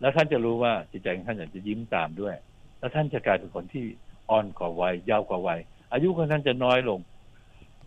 [0.00, 2.34] แล้วท่านจะรู้ว่าจิตใจของท่านอยากจะยิ้มตามด้วย
[2.78, 3.84] แล้วท่านจะกลายเป็นคนที่
[4.30, 5.60] อ่อนกว่าวัยยาวกว่าวัย
[5.92, 7.00] อายุของท่านจะน้อยลง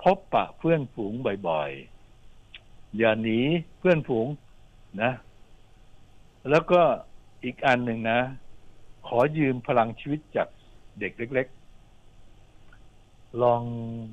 [0.02, 1.14] พบปะเพื่อนฝูง
[1.48, 3.40] บ่อยๆอย่าหนี
[3.80, 4.28] เพื่อนฝูง
[5.02, 5.12] นะ
[6.50, 6.82] แล้วก็
[7.44, 8.20] อีกอันหนึ่งนะ
[9.08, 10.48] ขอยืมพลังชีวิตจาก
[11.00, 11.48] เด็กเล็ก
[12.64, 13.62] ๆ ลอง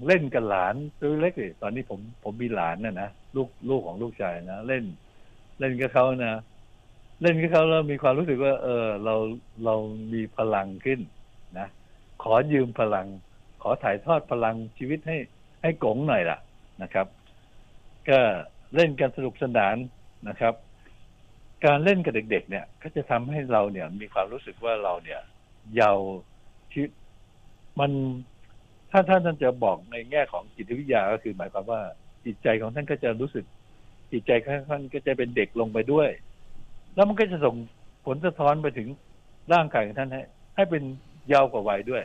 [0.06, 4.84] เล่นกับหลานตัวเล็กเลยตอนนี้ผมผมมีหลานนะนะลูกลูกของลูกชายนะเล่น
[5.58, 6.34] เล่นกับเขานะ
[7.22, 9.14] เล่นกับเขาแล้วมีความรู้สึกว่า เออ เรา
[9.64, 9.74] เรา
[10.12, 11.00] มีพลังขึ้น
[11.58, 11.68] นะ
[12.22, 13.06] ขอยืมพลัง
[13.62, 15.16] ขอถ่ายทอดพลังชีวิตให้
[15.62, 16.38] ให้กงหน่อยล่ะ
[16.82, 17.06] นะครับ
[18.08, 18.18] ก็
[18.74, 19.76] เล่นกันสนุกสนาน
[20.28, 20.54] นะครับ
[21.64, 25.20] การเล่นกับเด็ก ๆ เนี่ย ก็จะทำให้เราเนี่ย มีความรู้สึกว่าเราเนี่ย
[25.74, 26.08] เยาว์
[26.72, 26.90] ชีวิต
[27.80, 27.90] มัน
[28.90, 31.80] ถ้าท่านท่านจะบอกในแง่ของจิตวิทยาก็คือหมายความว่า
[32.24, 33.44] จิตใจของท่านก็จะรู้สึก
[34.12, 36.10] จิตใจของท่านก็จะเป็นเด็กลงไปด้วย
[36.94, 37.54] แล้วมันก็จะส่ง
[38.06, 38.88] ผลสะท้อนไปถึง
[39.52, 40.22] ร่างกายของท่านให้
[40.56, 40.82] ให้เป็น
[41.32, 42.04] ยาวกว่าวัยด้วย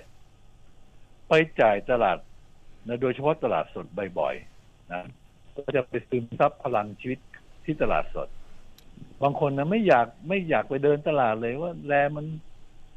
[1.27, 2.17] ไปจ่ายตลาด
[2.87, 3.85] นะโดยเฉพาะตลาดสด
[4.19, 5.03] บ่อยๆนะ
[5.55, 7.19] ก็จะไปซึมซับพลังชีวิต
[7.63, 8.27] ที่ตลาดสด
[9.23, 12.25] บางคนนะไม่อยากไม่อยากไปเดินตลาดเลยว่าแลมัน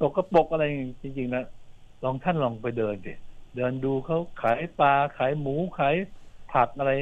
[0.00, 0.64] ตกกระปรกอะไร
[1.02, 1.44] จริงๆนะ
[2.04, 3.14] ลองท่านลองไปเดินดิ
[3.56, 5.94] เดินดูเขาขายปลาขายหมูขาย
[6.52, 6.92] ผักอะไร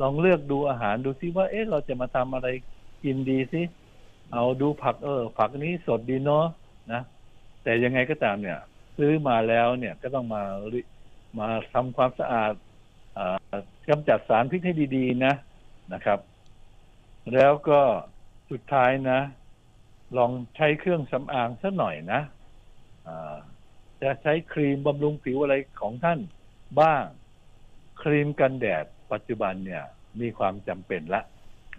[0.00, 2.48] ลองเลือกดูอาหารดูซิว่า เอ๊ะเราจะมาทำอะไร
[3.04, 3.62] กินดีสิ
[4.32, 6.46] เอาดูผักเออ ผักนี้สดดีเนาะ
[6.92, 7.02] นะ
[7.62, 8.58] แต่ยังไงก็ตามเนี่ย
[8.96, 10.42] ซื้อมาแล้วเนี่ยก็ต้องมา
[11.38, 12.52] มาทำความสะอาด
[13.88, 15.34] กำจัดสารพิษให้ดีๆ นะ
[15.92, 16.18] นะครับ
[17.34, 17.80] แล้วก็
[18.50, 19.20] สุดท้ายนะ
[20.18, 22.20] ลองใช้เครื่องสำอางสักหน่อยนะ
[24.02, 26.18] จะใช้ครีมบำรุงผิวอะไรของท่าน
[26.80, 27.04] บ้าง
[28.02, 29.82] ครีมกันแดด ปัจจุบันเนี่ย
[30.20, 31.22] มีความจำเป็นละ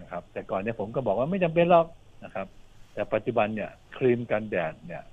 [0.01, 1.87] นะครับ แต่ก่อนเนี่ยผมก็บอกว่าไม่จำเป็นหรอก
[2.23, 2.47] นะครับ
[2.93, 5.03] แต่ปัจจุบันเนี่ยครีมกันแดดเนี่ย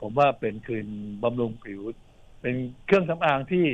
[0.00, 0.88] ผมว่าเป็นครีม
[1.22, 1.80] บำรุงผิว
[2.40, 2.54] เป็น
[2.86, 3.66] เครื่องสำอางที่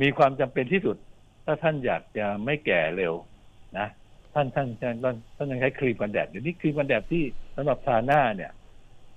[0.00, 0.96] มีความจำเป็นที่สุด
[1.44, 3.14] ถ้าท่านอยากจะไม่แก่เร็ว
[3.78, 3.88] นะ
[4.34, 7.22] ท่านท่านท่านท่านท่านยังใช้ครีมกันแดดเดี๋ยวนี้ครีมกันแดดที่
[7.56, 8.52] สำหรับทาหน้าเนี่ย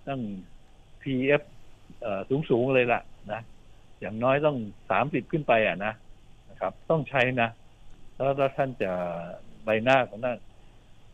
[0.08, 0.22] ต้อง
[1.02, 1.42] PF
[2.30, 3.42] สูงสูงๆเลยล่ะนะ
[4.00, 4.58] อย่างน้อยต้อง
[4.92, 5.94] สามสิบขึ้นไปอะนะ
[6.60, 7.50] ครับ ต้องใช้นะ
[8.16, 8.92] แล้วถ้าท่านจะ
[9.64, 10.38] ใบหน้าของท่าน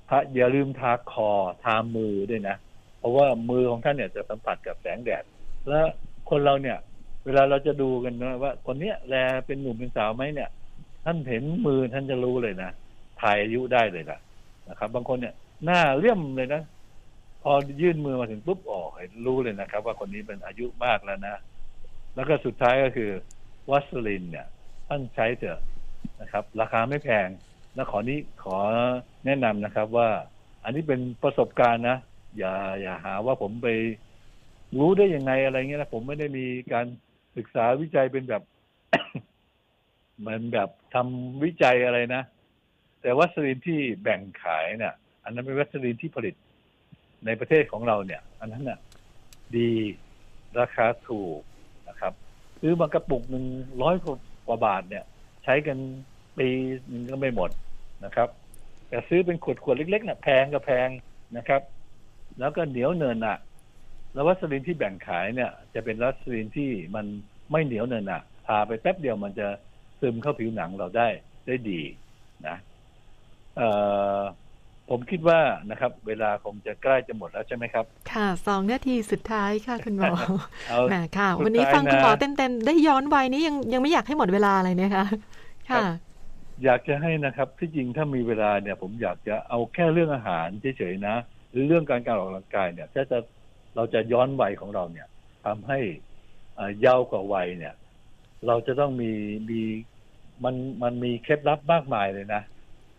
[0.10, 1.30] ทาอย่าลืมทาคอ
[1.64, 2.56] ทามือด้วยนะ
[3.00, 5.24] เพราะว่ามือของท่านเนี่ยจะสัมผัสกับแสงแดด
[5.70, 5.86] แล้ว
[6.30, 6.78] คนเราเนี่ย
[7.26, 9.16] เวลาเราจะดูกันนะว่า คนเนี้ยแล
[9.46, 10.50] เป็นหนุ่มเป็นสาวไหมเนี่ย
[11.06, 12.70] ท่านเห็นมือท่านจะรู้เลยนะ
[13.22, 14.20] ถ่ายอายุได้เลยนะ
[14.70, 15.34] นะครับ บางคนเนี่ย
[15.66, 16.62] หน้าเลี่ยมเลยนะ
[17.44, 21.36] พอยื่นมือมาถึงปุ๊บออกเห็นรู้เลยนะครับ ว่าคนนี้เป็นอายุมากแล้วนะ
[22.16, 23.12] แล้วก็สุดท้ายก็คือ
[23.72, 24.48] วัสลินเนี่ย
[24.94, 25.62] ท่านใช้เถอะ
[26.22, 27.28] นะครับ ราคาไม่แพง
[27.76, 28.58] และขอนี้ขอ
[29.26, 30.10] แนะนำนะครับว่า
[30.64, 31.98] อันนี้เป็นประสบการณ์นะ
[32.38, 33.68] อย่าอย่าหาว่าผมไป
[34.80, 36.86] รู้ได้ยังไงอะไรเงี้ยนะผมไม่ได้มีการ
[37.38, 38.44] ศึกษาวิจัยเป็นแบบ
[40.20, 42.24] เหมือนแบบทำวิจัยอะไรนะ
[43.02, 46.36] แต่วัสลินที่แบ่งขายเนี่ย อันนั้นเป็นวัสลินที่ผลิต
[47.26, 48.80] ในประเทศของเราเนี่ย อันนั้นน่ะ
[49.56, 49.70] ดี
[50.60, 51.40] ราคาถูก
[51.90, 52.14] นะครับ
[52.62, 53.46] ซื้อมางกระปุกหนึ่ง
[53.84, 54.18] ร้อยกว่า
[54.48, 55.04] กว่าบาทเนี่ย
[55.44, 55.78] ใช้กัน
[56.38, 56.48] ปี
[56.92, 57.52] นึงก็ไม่หมด
[58.06, 58.30] นะครับ
[58.90, 60.90] แต่ซื้อเป็นขวดขวดเล็กๆเนี่ยแพงก็แพง
[61.38, 61.62] นะครับ
[62.40, 63.38] แล้วก็เหนียวเนินอะ
[64.14, 67.06] แล้ววัสลินที่แบ่งขายเนี่ย จะเป็นวัสลินที่มัน
[67.52, 69.48] ไม่เหนียวเนินอะทาไปแป๊บเดียวมันจะ
[70.00, 71.08] ซึมเข้าผิวหนังเราได้
[71.48, 71.82] ได้ดี
[72.48, 72.56] นะ
[73.58, 73.70] เอ่
[74.18, 74.22] อ
[74.90, 80.14] ผมคิดว่านะครับ เวลาคงจะใกล้จะหมดแล้วใช่ไหมครับ ค่ะสองนาทีสุดท้ายค่ะคุณหมอ
[80.70, 85.06] เอาแหมค่ะสุดท้ายวันนี้ฟังคุณหมอนะเต็มๆได้ย้อนวัยนี้ยังยังไม่อยากให้หมดเวลาเลยนะคะ
[85.70, 85.86] ค่ะ
[86.64, 91.16] อยากจะให้นะครับ ที่จริงถ้ามีเวลาเนี่ย ผมอยากจะเอาแค่เรื่องอาหารเฉยๆนะ
[91.52, 93.18] หรือเรื่องการการออกกำลังกายเนี่ยถ้าจะ
[93.76, 95.08] เราจะย้อนวัยของเราเนี่ย
[95.46, 95.80] ทำให้
[96.58, 97.74] อ่าเยาวกว่าวัยเนี่ย
[98.48, 99.12] เราจะต้องมี
[99.50, 99.62] มี
[100.44, 102.42] มันมันมีเคล็ดลับมากมายเลยนะ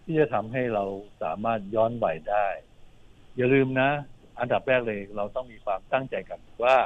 [0.04, 0.84] ที่จะทำให้เรา
[1.22, 2.46] สามารถย้อนวัยได้
[3.36, 3.90] อย่าลืมนะ
[4.38, 6.78] อันดับแรกเลยเราต้องมีความตั้งใจกันว่า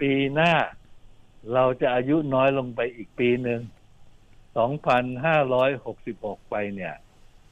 [0.00, 0.52] ปีหน้า
[1.54, 3.60] เราจะอายุน้อยลงไปอีกปีหนึ่ง
[4.56, 6.94] 2,566 ไปเนี่ย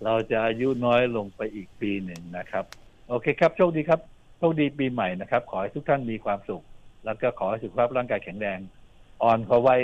[0.05, 2.65] เราจะอายุน้อยลงไปอีกปีหนึ่งนะครับ
[3.09, 4.01] โอเคครับ โชคดีครับ
[4.39, 6.65] โชคดีปีใหม่นะครับ ขอให้ทุกท่านมีความสุข
[7.05, 8.59] แล้วก็ขอให้สุขภาพร่างกายแข็งแรง
[9.23, 9.81] อ่อนกว่าวัย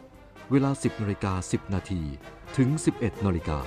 [0.51, 2.03] เวลา 10นาฬิกา10 นาที
[2.57, 3.59] ถึง 11นาฬิกา